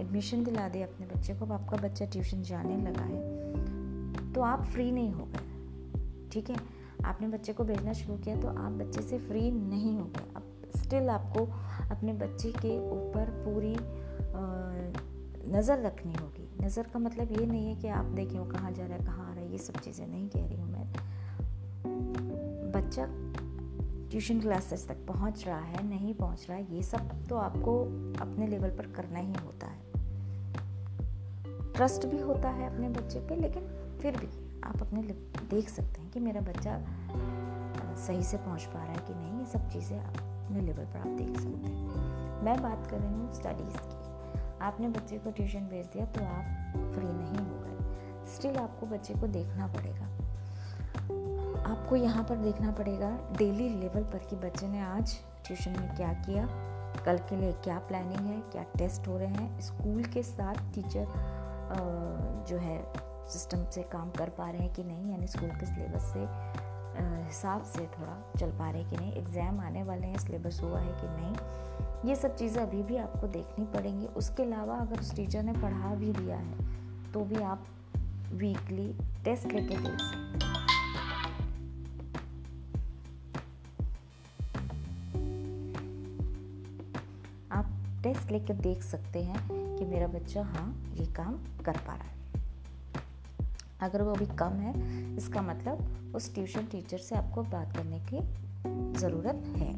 एडमिशन 0.00 0.44
दिला 0.44 0.68
दे 0.68 0.82
अपने 0.82 1.06
बच्चे 1.06 1.34
को। 1.34 1.44
अब 1.44 1.52
आपका 1.52 1.76
बच्चा 1.78 2.06
ट्यूशन 2.06 2.42
जाने 2.42 2.76
लगा 2.80 3.04
है 3.04 4.32
तो 4.32 4.40
आप 4.42 4.64
फ्री 4.64 4.90
नहीं 4.92 5.12
हो 5.12 5.24
गए। 5.26 6.28
ठीक 6.32 6.50
है? 6.50 6.56
आपने 7.04 7.28
बच्चे 7.28 7.52
को 7.52 7.64
भेजना 7.64 7.92
शुरू 7.92 8.16
किया 8.18 8.36
तो 8.36 8.48
आप 8.48 8.72
बच्चे 8.72 9.02
से 9.02 9.18
फ्री 9.18 9.50
नहीं 9.50 9.96
हो 9.98 10.04
गए। 10.06 10.32
अब 10.36 10.42
स्टिल 10.76 11.08
आपको 11.10 11.44
अपने 11.90 12.12
बच्चे 12.14 12.52
के 12.52 12.76
ऊपर 12.90 13.30
पूरी 13.44 13.76
नज़र 15.48 15.80
रखनी 15.82 16.12
होगी। 16.12 16.48
नज़र 16.62 16.86
का 16.92 16.98
मतलब 16.98 17.32
ये 17.32 17.46
नहीं 17.46 17.66
है 17.66 17.74
कि 17.76 17.88
आप 17.88 18.04
देखें 18.14 18.38
वो 18.38 18.44
कहाँ 18.46 18.72
जा 18.72 18.86
रहा 18.86 18.96
है, 18.96 19.04
कहाँ 19.04 19.30
आ 19.30 19.32
रहा 19.32 19.44
है, 19.44 19.50
ये 19.52 19.58
सब 19.58 19.80
चीज़ें 19.80 20.06
नहीं 20.06 20.28
कह 20.28 20.46
रही 20.46 20.56
हूँ 20.56 20.70
मैं। 20.70 20.92
बच्चा 22.72 23.06
ट्यूशन 24.10 24.40
क्लासेस 24.40 24.86
तक 24.88 25.06
पहुँच 25.08 25.44
रहा 25.46 25.58
है, 25.58 25.82
नहीं 25.88 26.14
पहुँच 26.14 26.46
रहा 26.48 26.58
है, 26.58 26.74
ये 26.74 26.82
सब 26.82 27.10
तो 27.28 27.36
आपको 27.36 27.80
अपने 28.20 28.46
लेवल 28.46 28.70
पर 28.70 28.86
करना 28.86 29.18
ही 29.18 29.32
होता 29.44 29.66
है। 29.66 29.78
ट्रस्ट 31.72 32.06
भी 32.06 32.20
होता 32.20 32.48
है 32.48 32.74
अपने 32.74 32.88
बच्चे 32.88 33.20
पे, 33.20 33.36
लेकिन 33.36 33.62
फिर 34.02 34.16
भी 34.16 34.28
आप 34.64 34.82
अपने 34.82 35.02
देख 35.50 35.68
सकते 35.68 36.00
हैं 36.00 36.10
कि 36.10 36.20
मेरा 36.20 36.40
बच्चा 36.40 36.78
सही 37.96 38.22
से 38.22 38.36
पहुँच 38.36 38.64
पा 38.64 38.84
रहा 38.84 38.92
है 38.92 38.98
कि 38.98 39.14
नहीं, 39.14 39.38
ये 39.40 39.46
सब 39.46 39.68
चीज़ें 39.68 39.98
अपने 39.98 40.60
लेवल 40.60 40.84
पर 40.84 40.98
आप 40.98 41.06
देख 41.06 41.40
सकते 41.40 41.70
हैं। 41.70 42.42
मैं 42.44 42.62
बात 42.62 42.86
कर 42.86 42.98
रही 42.98 43.12
हूँ 43.12 43.32
स्टडीज़ 43.34 43.76
की। 43.76 43.98
आपने 44.62 44.88
बच्चे 44.88 45.18
को 45.18 45.30
ट्यूशन 45.30 45.68
भेज 45.68 45.86
दिया 45.86 46.04
तो 46.06 46.24
आप 46.24 46.94
फ्री 46.94 47.06
नहीं 47.06 47.46
हो 47.46 47.60
गए। 47.60 48.26
स्टिल 48.26 48.56
आपको 48.56 48.86
बच्चे 48.86 49.14
को 49.14 49.26
देखना 49.28 49.66
पड़ेगा। 49.66 50.06
आपको 51.70 51.96
यहाँ 51.96 52.22
पर 52.24 52.36
देखना 52.38 52.70
पड़ेगा 52.72 53.10
डेली 53.38 53.68
लेवल 53.70 54.04
पर 54.04 54.26
कि 54.30 54.36
बच्चे 54.38 54.68
ने 54.68 54.80
आज 54.82 55.16
ट्यूशन 55.46 55.70
में 55.72 55.94
क्या 55.96 56.12
किया, 56.22 56.46
कल 57.04 57.18
के 57.28 57.36
लिए 57.36 57.52
क्या 57.64 57.78
प्लानिंग 57.88 58.26
है, 58.26 58.40
क्या 58.52 58.62
टेस्ट 58.78 59.08
हो 59.08 59.18
रहे 59.18 59.28
हैं। 59.28 59.60
स्कूल 59.60 60.02
के 60.14 60.22
साथ 60.22 60.54
टीचर 60.74 61.06
जो 62.48 62.56
है 62.58 62.82
सिस्टम 63.32 63.64
से 63.70 63.82
काम 63.92 64.10
कर 64.10 64.28
पा 64.38 64.50
रहे 64.50 64.62
हैं 64.62 64.72
कि 64.74 64.84
नहीं, 64.84 65.10
यानी 65.10 65.26
स्कूल 65.28 65.50
के 65.50 65.66
सिलेबस 65.66 66.12
से 66.12 66.26
हिसाब 67.26 67.62
से 67.64 67.86
थोड़ा 67.88 68.16
चल 68.38 68.50
पा 68.50 68.70
रहे 68.70 68.82
हैं 68.82 68.90
कि 68.90 68.96
नहीं। 68.96 69.12
एग्ज़ाम 69.14 69.60
आने 69.60 69.82
वाले 69.82 70.06
हैं 70.06 70.18
सिलेबस 70.18 70.60
हुआ 70.62 70.80
है 70.80 70.92
कि 71.00 71.06
नहीं। 71.10 72.08
ये 72.08 72.16
सब 72.16 72.34
चीज़ें 72.36 72.62
अभी 72.62 72.82
भी 72.82 72.96
आपको 72.96 73.26
देखनी 73.28 73.64
पड़ेंगी। 73.74 74.06
उसके 74.16 74.42
अलावा 74.42 74.76
अगर 74.76 75.00
उस 75.00 75.14
टीचर 75.16 75.42
ने 75.42 75.52
पढ़ा 75.52 75.94
भी 75.94 76.12
दिया 76.12 76.36
है 76.36 77.12
तो 77.12 77.20
भी 77.24 77.42
आप 77.44 77.66
वीकली 78.32 78.92
टेस्ट 79.24 79.52
लेके 79.52 79.76
देख 79.76 79.98
सकते 80.00 80.29
टेस्ट 88.30 88.50
लेकर 88.50 88.62
देख 88.62 88.82
सकते 88.82 89.22
हैं 89.22 89.48
कि 89.76 89.84
मेरा 89.84 90.06
बच्चा 90.06 90.42
हाँ 90.42 90.94
ये 90.94 91.06
काम 91.06 91.34
कर 91.64 91.76
पा 91.76 91.94
रहा 91.94 92.04
है। 92.04 92.14
अगर 93.80 94.02
वो 94.02 94.12
अभी 94.12 94.26
कम 94.26 94.52
है, 94.52 95.16
इसका 95.16 95.42
मतलब 95.42 96.12
उस 96.14 96.34
ट्यूशन 96.34 96.66
टीचर 96.66 96.98
से 96.98 97.16
आपको 97.16 97.42
बात 97.42 97.76
करने 97.76 98.00
की 98.00 98.20
ज़रूरत 98.98 99.42
है। 99.46 99.70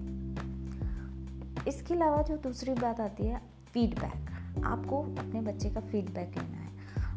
इसके 1.68 1.94
अलावा 1.94 2.22
जो 2.22 2.36
दूसरी 2.36 2.74
बात 2.74 3.00
आती 3.00 3.26
है 3.26 3.40
फीडबैक 3.72 4.62
आपको 4.64 5.02
अपने 5.02 5.40
बच्चे 5.40 5.70
का 5.70 5.80
फीडबैक 5.80 6.38
लेना 6.38 6.58
है। 6.58 6.70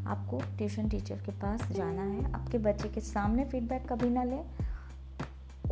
आपको 0.06 0.42
ट्यूशन 0.58 0.90
टीचर 0.90 1.16
के 1.16 1.32
पास 1.32 1.72
जाना 1.72 2.02
है। 2.02 2.32
आपके 2.34 2.58
बच्चे 2.58 2.90
के 2.90 3.02
सामने 3.02 3.46
फीडबैक 3.46 3.94
कभी 3.94 4.10
ना 4.10 4.24
लें। 4.24 4.46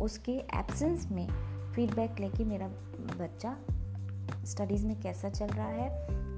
उसके 0.00 0.32
एब्सेंस 0.32 1.06
में 1.12 1.28
फीडबैक 1.72 2.20
लेके 2.20 2.44
मेरा 2.44 2.68
बच्चा 3.18 3.56
स्टडीज़ 4.44 4.86
में 4.86 5.00
कैसा 5.00 5.28
चल 5.30 5.46
रहा 5.46 5.66
है, 5.66 5.88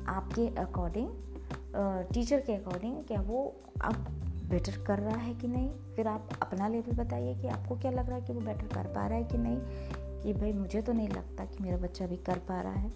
आपके 0.06 0.48
अकॉर्डिंग 0.60 1.08
टीचर 2.12 2.40
के 2.40 2.54
अकॉर्डिंग 2.54 2.96
क्या 3.04 3.20
वो 3.20 3.44
अब 3.84 4.06
बेटर 4.50 4.76
कर 4.86 4.98
रहा 4.98 5.16
है 5.16 5.34
कि 5.34 5.48
नहीं? 5.48 5.70
फिर 5.96 6.08
आप 6.08 6.28
अपना 6.42 6.68
लेवल 6.68 6.96
बताइए 6.96 7.34
कि 7.34 7.48
आपको 7.48 7.76
क्या 7.76 7.90
लग 7.90 8.08
रहा 8.08 8.18
है 8.18 8.24
कि 8.24 8.32
वो 8.32 8.40
बेटर 8.40 8.66
कर 8.66 8.86
पा 8.86 9.06
रहा 9.06 9.18
है 9.18 9.24
कि 9.24 9.38
नहीं? 9.38 9.58
कि 10.22 10.32
भाई 10.32 10.52
मुझे 10.52 10.82
तो 10.82 10.92
नहीं 10.92 11.08
लगता 11.08 11.44
कि 11.44 11.62
मेरा 11.62 11.76
बच्चा 11.76 12.06
भी 12.06 12.16
कर 12.16 12.38
पा 12.38 12.60
रहा 12.60 12.72
है। 12.72 12.92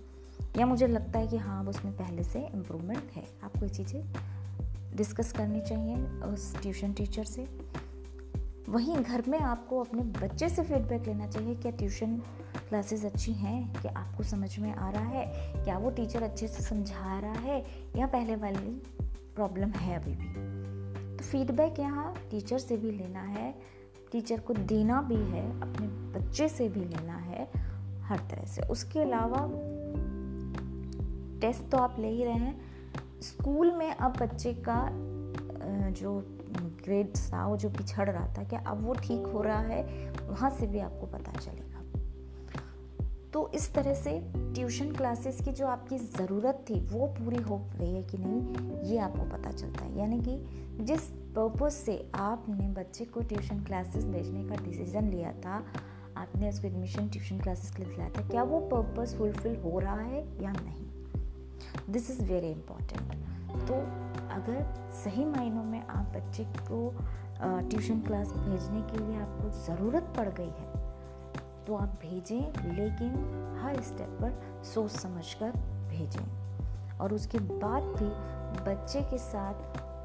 या 0.58 0.66
मुझे 0.66 0.86
लगता 0.86 1.18
है 1.18 1.26
कि 1.26 1.36
हाँ 1.36 1.64
उसमें 1.64 1.96
पहले 1.96 2.22
से 2.24 2.46
इम्प्रूवमेंट 2.46 3.10
है। 3.12 3.24
आपको 3.44 3.64
ये 3.64 3.72
चीज़ें 3.72 4.96
डिस्कस 4.96 5.32
करनी 5.32 5.60
चाहिए 5.60 5.96
उस 6.24 6.54
ट्यूशन 6.62 6.92
टीचर 6.92 7.24
से। 7.24 7.46
वहीं 8.68 8.96
घर 8.96 9.22
में 9.28 9.38
आपको 9.38 9.80
अपने 9.80 10.02
बच्चे 10.02 10.48
से 10.48 10.62
फीडबैक 10.62 11.06
लेना 11.06 11.26
चाहिए 11.26 11.54
क्या 11.54 11.72
ट्यूशन 11.72 12.20
क्लासेस 12.70 13.04
अच्छी 13.04 13.32
हैं 13.32 13.72
क्या 13.72 13.92
आपको 13.96 14.22
समझ 14.22 14.58
में 14.58 14.72
आ 14.72 14.90
रहा 14.90 15.04
है, 15.04 15.54
क्या 15.64 15.78
वो 15.78 15.90
टीचर 15.90 16.22
अच्छे 16.22 16.48
से 16.48 16.62
समझा 16.62 17.18
रहा 17.20 17.40
है, 17.42 17.58
या 17.96 18.06
पहले 18.06 18.36
वाली 18.36 18.70
प्रॉब्लम 19.34 19.70
है 19.70 19.96
अभी 19.96 20.14
भी। 20.14 20.28
तो 21.16 21.24
फीडबैक 21.24 21.78
यहाँ 21.80 22.14
टीचर 22.30 22.58
से 22.58 22.76
भी 22.76 22.90
लेना 22.90 23.22
है 23.22 23.52
टीचर 24.12 24.40
को 24.40 24.54
देना 24.54 25.00
भी 25.02 25.16
है, 25.16 25.44
अपने 25.60 25.86
बच्चे 26.14 26.48
से 26.48 26.68
भी 26.68 26.80
लेना 26.80 27.16
है, 27.16 27.48
हर 28.02 28.18
तरह 28.20 28.44
से। 28.44 28.62
उसके 28.62 29.00
अलावा 29.00 29.46
टेस्ट 31.40 31.70
तो 31.70 31.78
आप 31.78 31.96
ले 31.98 32.08
ही 32.08 32.24
रहे 32.24 32.34
हैं। 32.34 33.20
स्कूल 33.22 33.72
में 33.72 33.90
अब 33.90 34.16
बच्चे 34.16 34.52
का 34.68 34.88
जो 35.92 36.18
ग्रेड 36.84 37.16
था, 37.16 37.46
वो 37.46 37.56
जो 37.56 37.70
पिछड़ 37.70 38.08
रहा 38.10 38.26
था, 38.34 38.44
क्या 38.44 38.60
अब 38.60 38.84
वो 38.84 38.94
ठीक 38.94 39.26
हो 39.26 39.42
रहा 39.42 39.60
है? 39.60 40.12
वहाँ 40.22 40.50
से 40.50 40.66
भी 40.66 40.78
आपको 40.78 41.06
पता 41.06 41.32
चलेगा। 41.32 41.79
तो 43.32 43.50
इस 43.54 43.72
तरह 43.74 43.94
से 43.94 44.18
ट्यूशन 44.34 44.90
क्लासेस 44.92 45.40
की 45.44 45.52
जो 45.52 45.66
आपकी 45.66 45.98
ज़रूरत 45.98 46.64
थी, 46.70 46.80
वो 46.82 47.06
पूरी 47.08 47.42
हो 47.42 47.60
रही 47.74 47.94
है 47.94 48.02
कि 48.02 48.18
नहीं, 48.18 48.90
ये 48.90 48.98
आपको 48.98 49.24
पता 49.30 49.50
चलता 49.52 49.84
है। 49.84 49.98
यानी 49.98 50.20
कि 50.20 50.84
जिस 50.84 51.10
पर्पज़ 51.36 51.72
से 51.74 51.96
आपने 52.14 52.68
बच्चे 52.74 53.04
को 53.04 53.20
ट्यूशन 53.22 53.62
क्लासेस 53.64 54.04
भेजने 54.06 54.44
का 54.48 54.62
डिसीज़न 54.64 55.08
लिया 55.08 55.32
था, 55.44 55.62
आपने 56.16 56.48
उसको 56.48 56.66
एडमिशन 56.66 57.08
ट्यूशन 57.08 57.40
क्लासेस 57.40 57.70
के 57.70 57.82
लिए 57.82 57.92
दिलाया 57.92 58.10
था, 58.10 58.28
क्या 58.28 58.42
वो 58.42 58.60
पर्पज़ 58.72 59.16
फुलफिल 59.16 59.56
हो 59.56 59.78
रहा 59.78 60.00
है 60.00 60.24
या 60.42 60.52
नहीं? 60.52 61.92
दिस 61.92 62.10
इज़ 62.10 62.22
वेरी 62.24 62.50
इंपॉर्टेंट 62.50 63.66
तो 63.68 63.74
अगर 64.34 64.62
सही 65.04 65.24
मायनों 65.24 65.64
में 65.64 65.80
आप 65.80 66.12
बच्चे 66.16 66.44
को 66.62 66.88
ट्यूशन 67.42 68.00
क्लास 68.00 68.28
भेजने 68.28 68.82
के 68.90 68.98
लिए 68.98 69.20
आपको 69.20 69.50
ज़रूरत 69.66 70.12
पड़ 70.16 70.28
गई 70.30 70.52
है 70.58 70.69
तो 71.70 71.76
आप 71.76 71.88
भेजें, 71.88 72.74
लेकिन 72.74 73.10
हर 73.62 73.80
स्टेप 73.80 74.08
पर 74.08 74.62
सोच 74.64 74.90
समझ 74.90 75.34
कर 75.34 75.50
भेजें। 75.88 76.98
और 76.98 77.14
उसके 77.14 77.38
बाद 77.38 77.82
भी 77.82 78.08
बच्चे 78.64 79.00
के 79.00 79.18
साथ 79.18 79.54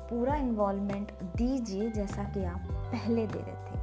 पूरा 0.10 0.36
इन्वॉल्वमेंट 0.36 1.12
दीजिए, 1.23 1.91
जैसा 1.91 2.23
कि 2.23 2.43
आप 2.43 2.62
पहले 2.71 3.28
दे 3.28 3.39
रहे 3.39 3.56
थे। 3.56 3.80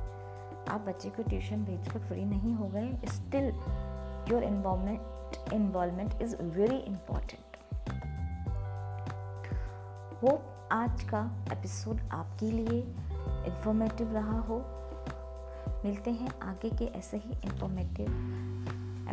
आप 0.71 0.81
बच्चे 0.81 1.09
को 1.09 1.23
ट्यूशन 1.23 1.65
भेजकर 1.65 1.99
फ्री 1.99 2.25
नहीं 2.25 2.55
हो 2.55 2.69
गए 2.69 3.01
still 3.05 3.45
your 4.33 4.43
involvement 4.43 5.01
involvement 5.53 6.23
is 6.23 6.37
very 6.37 6.77
important 6.77 7.57
hope 10.23 10.69
आज 10.73 11.03
का 11.03 11.45
एपिसोड 11.53 12.01
आपके 12.13 12.51
लिए 12.51 12.81
इन्फॉर्मेटिव 13.47 14.13
रहा 14.13 14.41
हो। 14.41 14.82
मिलते 15.85 16.11
हैं 16.11 16.41
आगे 16.41 16.71
के 16.71 16.85
ऐसे 16.85 17.17
ही 17.17 17.31
इंफॉर्मेटिव 17.45 18.07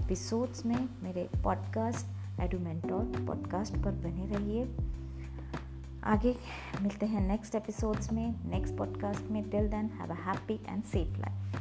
एपिसोड्स 0.04 0.66
में। 0.66 0.90
मेरे 1.04 1.30
पॉडकास्ट 1.44 2.06
एडुमेंटोर 2.40 3.26
पॉडकास्ट 3.28 3.74
पर 3.74 3.92
बने 3.92 4.26
रहिए। 4.26 4.64
आगे 6.04 6.36
मिलते 6.82 7.06
हैं 7.06 7.22
नेक्स्ट 7.22 7.56
एपिसोड्स 7.56 8.14
में। 8.14 8.50
नेक्स्ट 8.50 8.78
पॉडकास्ट 8.78 9.22
में। 9.22 9.50
Till 9.50 9.70
then 9.70 9.86
have 9.86 10.12
a 10.12 10.16
happy 10.16 10.60
and 10.68 10.84
safe 10.84 11.18
life 11.20 11.59